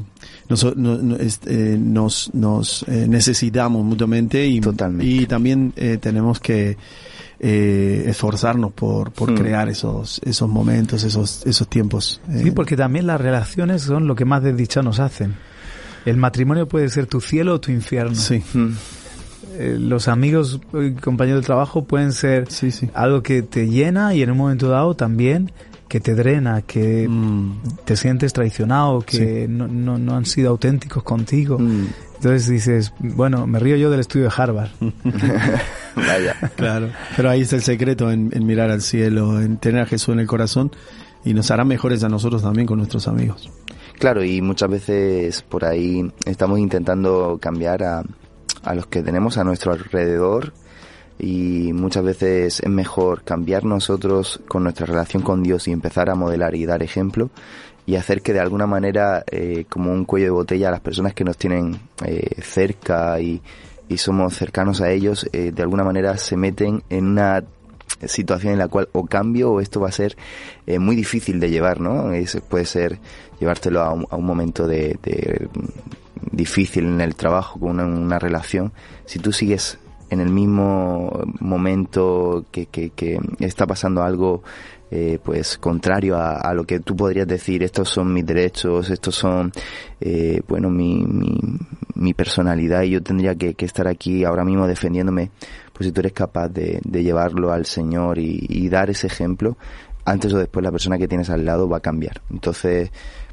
[0.49, 4.61] Nos, no- no- es- eh, nos, nos, eh, necesitamos mutuamente y,
[5.27, 6.77] también eh, tenemos que
[7.43, 9.35] eh, esforzarnos por, por Mm.
[9.37, 12.21] crear esos, esos momentos, esos, esos tiempos.
[12.29, 15.35] eh, Sí, porque también las relaciones son lo que más desdicha nos hacen.
[16.05, 18.15] El matrimonio puede ser tu cielo o tu infierno.
[18.15, 18.43] sí.
[18.55, 18.69] Mm.
[19.59, 22.89] eh, los amigos y compañeros de trabajo pueden ser Sí, sí.
[22.95, 25.51] algo que te llena y en un momento dado también
[25.91, 31.03] que te drena, que Mm, te sientes traicionado, que no, no, no han sido auténticos
[31.03, 31.59] contigo.
[31.59, 34.71] Mm, Entonces dices, bueno, me río yo del estudio de Harvard.
[35.97, 36.37] vaya.
[36.55, 36.91] claro.
[37.17, 40.21] Pero ahí está el secreto en, en mirar al cielo, en tener a Jesús en
[40.21, 40.71] el corazón
[41.25, 43.51] y nos hará mejores a nosotros también con nuestros amigos.
[43.99, 48.05] Claro, y muchas veces por ahí estamos intentando cambiar a,
[48.63, 50.53] a los que tenemos a nuestro alrededor
[51.21, 56.15] y muchas veces es mejor cambiar nosotros con nuestra relación con Dios y empezar a
[56.15, 57.31] modelar y dar ejemplo
[57.87, 61.25] y hacer que de alguna manera eh, como un cuello de botella las personas que
[61.25, 63.41] nos tienen eh, cerca y,
[63.89, 67.43] y somos cercanos a ellos eh, de alguna manera se meten en una
[68.07, 70.17] situación en la cual o cambio o esto va a ser
[70.67, 72.13] eh, muy difícil de llevar, ¿no?
[72.13, 72.99] Es- puede ser
[73.41, 75.49] llevártelo a un, a un momento de, de,
[76.31, 78.73] difícil en el trabajo, con una, una relación.
[79.07, 79.79] Si tú sigues
[80.11, 84.43] en el mismo momento que, que, que está pasando algo
[84.91, 89.53] eh, pues contrario a, lo que tú podrías decir estos son mis derechos estos son
[90.01, 91.39] eh, bueno mi, mi,
[91.95, 95.31] mi personalidad y yo tendría que, que estar aquí ahora mismo defendiéndome
[95.73, 99.57] pues si tú eres capaz de, de llevarlo al Señor y, y dar ese ejemplo
[100.05, 102.21] antes o después la persona que tienes al lado va a cambiar.
[102.31, 102.91] Entonces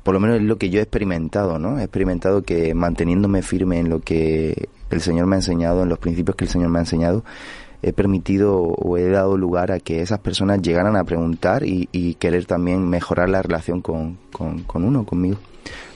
[0.07, 1.79] por lo menos es lo que yo he experimentado, ¿no?
[1.79, 5.99] He experimentado que manteniéndome firme en lo que el Señor me ha enseñado, en los
[5.99, 7.25] principios que el Señor me ha enseñado,
[7.81, 12.13] he permitido o he dado lugar a que esas personas llegaran a preguntar y, y
[12.13, 15.39] querer también mejorar la relación con, con, con uno, conmigo.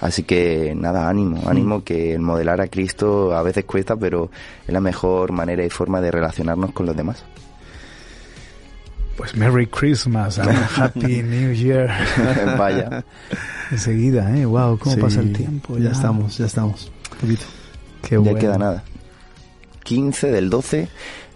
[0.01, 4.29] Así que nada, ánimo, ánimo que el modelar a Cristo a veces cuesta, pero
[4.67, 7.23] es la mejor manera y forma de relacionarnos con los demás.
[9.17, 11.89] Pues Merry Christmas and Happy New Year.
[12.57, 13.03] Vaya.
[13.69, 14.45] Enseguida, ¿eh?
[14.45, 15.77] Wow, cómo Sí, pasa el tiempo.
[15.77, 16.91] Ya estamos, ya estamos.
[17.13, 17.45] Un poquito.
[18.01, 18.39] Qué Ya bueno.
[18.39, 18.83] queda nada.
[19.83, 20.87] 15 del 12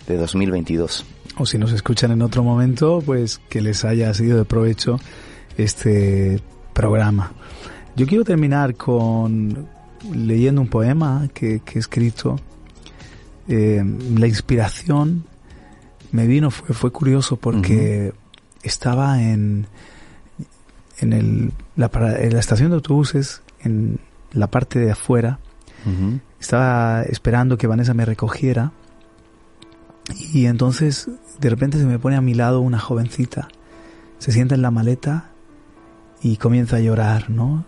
[0.08, 1.06] de 2022.
[1.38, 5.00] O si nos escuchan en otro momento, pues que les haya sido de provecho
[5.58, 6.40] este
[6.74, 7.34] programa.
[7.96, 9.68] Yo quiero terminar con
[10.14, 12.40] leyendo un poema que, que he escrito.
[13.48, 13.84] Eh,
[14.18, 15.24] la inspiración
[16.16, 18.14] me vino, fue, fue curioso porque
[18.64, 19.68] estaba en,
[21.00, 24.00] en, el, la, para- en la estación de autobuses, en
[24.32, 25.40] la parte de afuera,
[26.40, 28.72] estaba esperando que Vanessa me recogiera.
[30.34, 31.10] Y entonces
[31.40, 33.48] de repente se me pone a mi lado una jovencita,
[34.20, 35.30] se sienta en la maleta
[36.22, 37.66] y comienza a llorar, ¿no?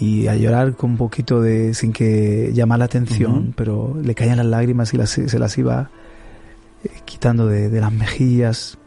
[0.00, 4.38] Y a llorar con un poquito de, sin que llamar la atención, pero le caían
[4.38, 5.90] las lágrimas y las- se las iba
[7.04, 8.78] quitando de, de las mejillas.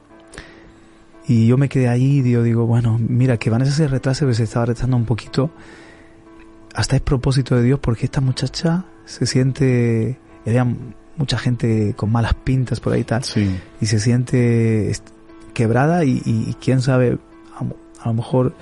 [1.27, 4.43] Y yo me quedé ahí y yo digo, bueno, mira, que Vanessa se retrase, se
[4.43, 5.51] estaba retrasando un poquito
[6.73, 10.65] hasta es propósito de Dios porque esta muchacha se siente, había
[11.17, 13.49] mucha gente con malas pintas por ahí y tal, Sí.
[13.81, 14.91] y se siente
[15.55, 17.17] quebrada y, y- y quién sabe,
[17.99, 18.53] a, lo mejor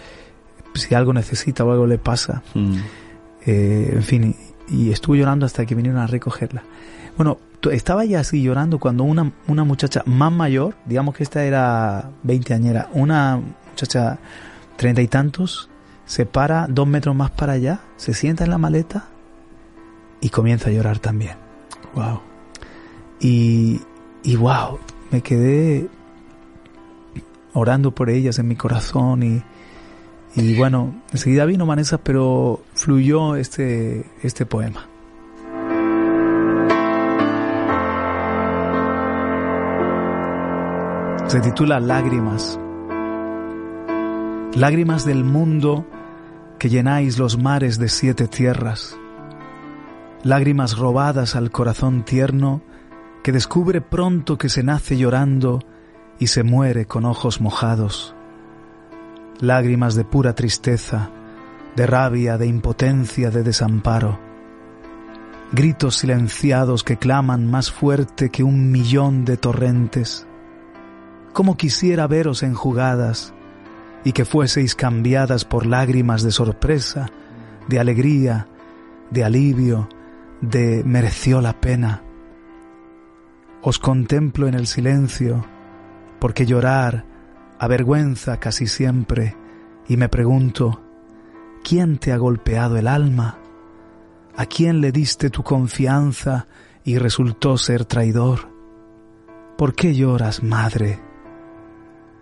[0.75, 2.75] si algo necesita o algo le pasa, Mm.
[3.45, 4.36] eh, en fin,
[4.69, 6.63] y, y estuvo llorando hasta que vinieron a recogerla.
[7.17, 7.38] Bueno,
[7.72, 12.89] estaba ya así llorando cuando una, una muchacha más mayor, digamos que esta era veinteañera,
[12.93, 13.39] una
[13.70, 14.20] muchacha
[14.76, 15.70] treinta y tantos,
[16.05, 19.07] se para dos metros más para allá, se sienta en la maleta
[20.22, 21.38] y comienza a llorar también.
[21.93, 22.22] Wow.
[23.20, 23.82] Y,
[24.24, 24.80] y wow,
[25.11, 25.88] me quedé
[27.53, 29.43] orando por ellas en mi corazón y,
[30.36, 34.88] y bueno, enseguida vino Vanessa, pero fluyó este, este poema.
[41.36, 42.57] Se titula Lágrimas.
[44.53, 45.86] Lágrimas del mundo
[46.57, 48.97] que llenáis los mares de siete tierras.
[50.23, 52.61] Lágrimas robadas al corazón tierno
[53.21, 55.59] que descubre pronto que se nace llorando
[56.19, 58.15] y se muere con ojos mojados.
[59.41, 61.09] Lágrimas de pura tristeza,
[61.75, 64.21] de rabia, de impotencia, de desamparo.
[65.51, 70.24] Gritos silenciados que claman más fuerte que un millón de torrentes.
[71.36, 73.33] Cómo quisiera veros enjugadas
[74.05, 77.07] y que fueseis cambiadas por lágrimas de sorpresa,
[77.67, 78.47] de alegría,
[79.11, 79.89] de alivio,
[80.39, 82.03] de mereció la pena.
[83.61, 85.45] Os contemplo en el silencio,
[86.21, 87.03] porque llorar
[87.59, 89.36] avergüenza casi siempre,
[89.89, 90.86] y me pregunto,
[91.65, 93.39] ¿quién te ha golpeado el alma?
[94.38, 96.47] ¿A quién le diste tu confianza
[96.86, 98.55] y resultó ser traidor?
[99.57, 101.04] ¿Por qué lloras, madre?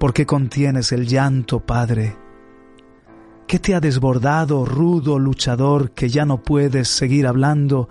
[0.03, 2.17] ¿Por qué contienes el llanto, padre?
[3.47, 7.87] ¿Qué te ha desbordado, rudo luchador, que ya no puedes seguir hablando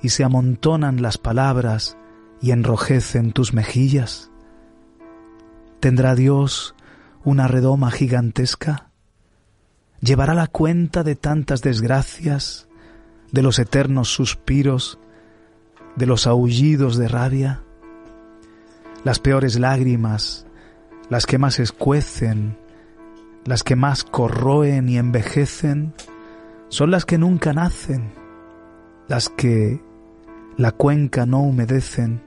[0.00, 1.98] y se amontonan las palabras
[2.40, 4.30] y enrojecen tus mejillas?
[5.80, 6.76] ¿Tendrá Dios
[7.24, 8.92] una redoma gigantesca?
[10.00, 12.68] ¿Llevará la cuenta de tantas desgracias,
[13.32, 15.00] de los eternos suspiros,
[15.96, 17.64] de los aullidos de rabia?
[19.02, 20.46] Las peores lágrimas,
[21.08, 22.56] las que más escuecen,
[23.44, 25.94] las que más corroen y envejecen,
[26.68, 28.12] son las que nunca nacen,
[29.08, 29.80] las que
[30.56, 32.22] la cuenca no humedecen,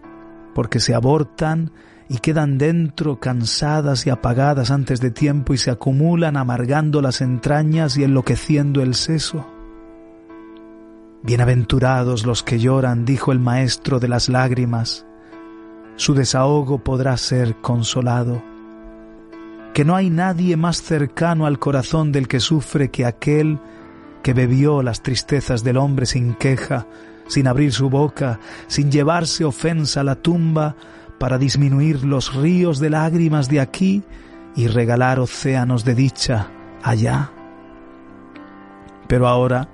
[0.56, 1.72] porque se abortan
[2.08, 7.98] y quedan dentro cansadas y apagadas antes de tiempo y se acumulan amargando las entrañas
[7.98, 9.46] y enloqueciendo el seso.
[11.22, 15.06] Bienaventurados los que lloran, dijo el Maestro de las lágrimas,
[15.98, 18.42] su desahogo podrá ser consolado.
[19.74, 23.59] Que no hay nadie más cercano al corazón del que sufre que aquel
[24.24, 26.88] que bebió las tristezas del hombre sin queja,
[27.28, 30.76] sin abrir su boca, sin llevarse ofensa a la tumba,
[31.20, 34.03] para disminuir los ríos de lágrimas de aquí
[34.55, 36.47] y regalar océanos de dicha
[36.82, 37.32] allá.
[39.07, 39.67] Pero ahora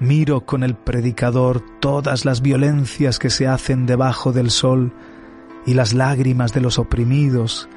[0.00, 4.92] miro con el predicador todas las violencias que se hacen debajo del sol
[5.66, 7.68] y las lágrimas de los oprimidos,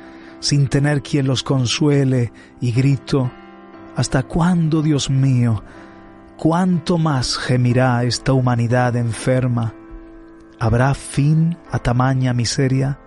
[0.42, 3.32] sin tener quien los consuele, y grito,
[3.96, 5.64] ¿Hasta cuándo, Dios mío?
[6.38, 9.74] ¿Cuánto más gemirá esta humanidad enferma?
[10.60, 13.00] ¿Habrá fin a tamaña miseria?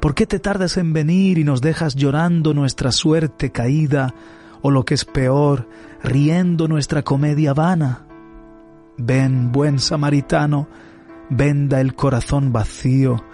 [0.00, 4.14] ¿Por qué te tardas en venir y nos dejas llorando nuestra suerte caída,
[4.60, 5.66] o lo que es peor,
[6.04, 8.06] riendo nuestra comedia vana?
[8.98, 10.68] Ven, buen samaritano,
[11.30, 13.24] venda el corazón vacío,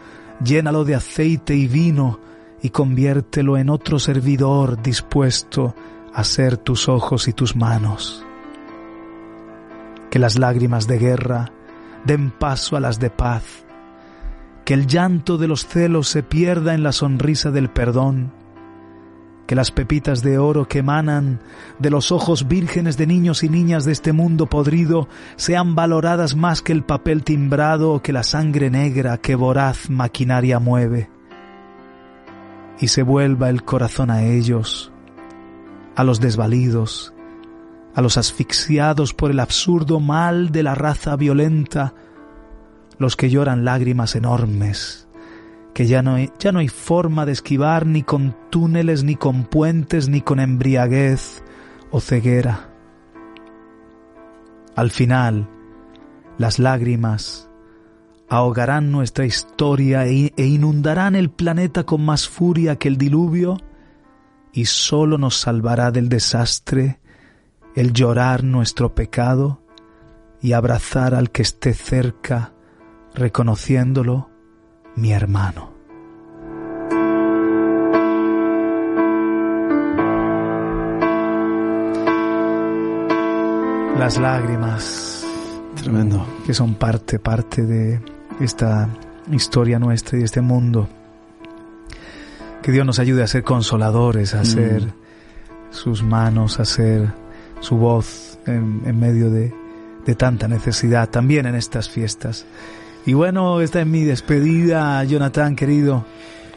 [0.43, 2.21] llénalo de aceite y vino,
[2.63, 5.75] y conviértelo en otro servidor dispuesto
[6.13, 8.25] a ser tus ojos y tus manos.
[10.11, 11.53] Que las lágrimas de guerra,
[12.05, 13.65] den paso a las de paz,
[14.65, 18.33] que el llanto de los celos se pierda en la sonrisa del perdón,
[19.47, 21.41] que las pepitas de oro que emanan
[21.79, 26.61] de los ojos vírgenes de niños y niñas de este mundo podrido sean valoradas más
[26.61, 31.09] que el papel timbrado o que la sangre negra que voraz maquinaria mueve,
[32.81, 34.93] y se vuelva el corazón a ellos,
[35.97, 37.13] a los desvalidos,
[37.95, 41.95] a los asfixiados por el absurdo mal de la raza violenta,
[42.99, 45.09] los que lloran lágrimas enormes,
[45.75, 49.45] que ya no, hay, ya no hay forma de esquivar ni con túneles, ni con
[49.45, 51.43] puentes, ni con embriaguez
[51.91, 52.71] o ceguera.
[54.77, 55.49] Al final,
[56.39, 57.48] las lágrimas
[58.29, 63.59] ahogarán nuestra historia e, e inundarán el planeta con más furia que el diluvio,
[64.53, 67.01] y sólo nos salvará del desastre
[67.75, 69.63] el llorar nuestro pecado
[70.41, 72.53] y abrazar al que esté cerca,
[73.15, 74.31] reconociéndolo
[74.97, 75.79] mi hermano.
[83.99, 85.25] Las lágrimas.
[85.75, 86.25] Tremendo.
[86.47, 88.01] Que son parte, parte de
[88.41, 88.89] esta
[89.33, 90.89] historia nuestra y este mundo.
[92.63, 94.91] Que Dios nos ayude a ser consoladores, a ser Mm.
[95.71, 97.13] sus manos, a ser
[97.61, 99.53] su voz en, en medio de,
[100.05, 102.47] de tanta necesidad, también en estas fiestas.
[103.07, 106.05] Y bueno, esta es mi despedida, Jonathan, querido.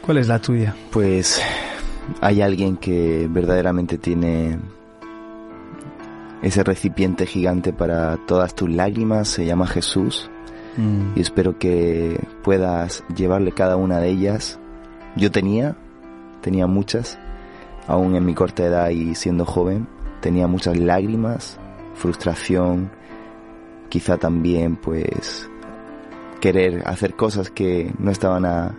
[0.04, 0.74] ¿Cuál es la tuya?
[0.90, 1.40] Pues
[2.20, 4.58] hay alguien que verdaderamente tiene
[6.42, 10.28] ese recipiente gigante para todas tus lágrimas, se llama Jesús.
[10.76, 11.16] Mm.
[11.16, 14.58] Y espero que puedas llevarle cada una de ellas.
[15.16, 15.76] Yo tenía,
[16.40, 17.18] tenía muchas,
[17.86, 19.86] aún en mi corta edad y siendo joven,
[20.20, 21.58] tenía muchas lágrimas,
[21.94, 22.90] frustración,
[23.88, 25.48] quizá también pues
[26.40, 28.74] querer hacer cosas que no estaban a,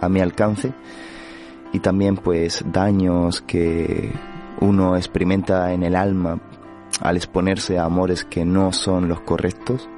[0.00, 0.72] a mi alcance
[1.72, 4.12] y también pues daños que
[4.60, 6.38] uno experimenta en el alma
[7.00, 9.88] al exponerse a amores que no son los correctos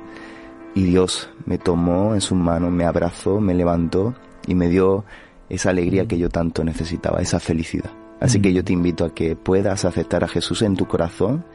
[0.76, 4.14] y Dios me tomó en sus manos, me abrazó, me levantó
[4.46, 5.06] y me dio
[5.48, 7.90] esa alegría que yo tanto necesitaba, esa felicidad.
[8.20, 11.46] Así que yo te invito a que puedas aceptar a Jesús en tu corazón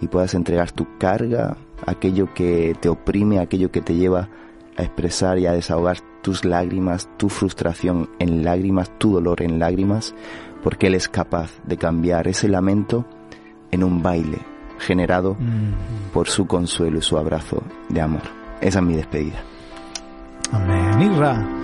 [0.00, 4.30] y puedas entregar tu carga, aquello que te oprime, aquello que te lleva
[4.78, 10.14] a expresar y a desahogar tus lágrimas, tu frustración en lágrimas, tu dolor en lágrimas,
[10.62, 13.04] porque Él es capaz de cambiar ese lamento
[13.70, 14.38] en un baile
[14.78, 15.36] generado
[16.14, 18.41] por su consuelo y su abrazo de amor.
[18.62, 19.42] Esa es mi despedida.
[20.52, 21.12] Amén.
[21.12, 21.62] Irra.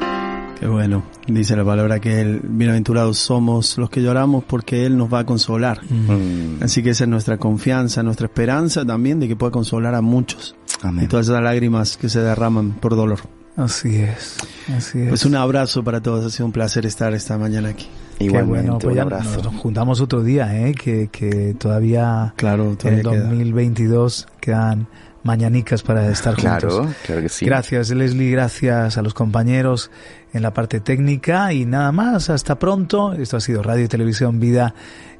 [0.58, 1.04] Qué bueno.
[1.28, 5.24] Dice la palabra que el bienaventurados somos los que lloramos porque Él nos va a
[5.24, 5.80] consolar.
[5.84, 6.62] Mm.
[6.62, 10.56] Así que esa es nuestra confianza, nuestra esperanza también de que pueda consolar a muchos.
[11.00, 13.20] y todas esas lágrimas que se derraman por dolor.
[13.56, 14.36] Así es,
[14.76, 15.08] así es.
[15.08, 17.88] Pues un abrazo para todos, ha sido un placer estar esta mañana aquí.
[18.20, 19.42] Igualmente, bueno, pues un abrazo.
[19.42, 20.74] Nos juntamos otro día, ¿eh?
[20.74, 24.88] que, que todavía, claro, en el 2022 quedan
[25.22, 26.74] mañanicas para estar juntos.
[26.74, 27.46] Claro, claro que sí.
[27.46, 29.90] Gracias Leslie, gracias a los compañeros
[30.32, 33.12] en la parte técnica y nada más, hasta pronto.
[33.12, 34.74] Esto ha sido Radio y Televisión Vida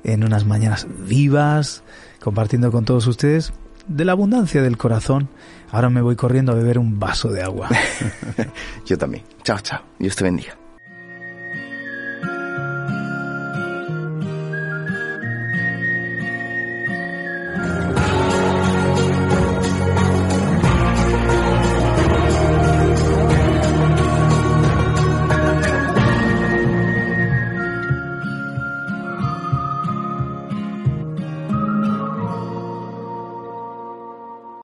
[0.05, 1.83] en unas mañanas vivas,
[2.21, 3.53] compartiendo con todos ustedes
[3.89, 5.29] de la abundancia del corazón.
[5.71, 7.69] Ahora me voy corriendo a beber un vaso de agua.
[8.87, 9.25] Yo también.
[9.43, 9.81] Chao, chao.
[9.99, 10.68] Dios te bendiga.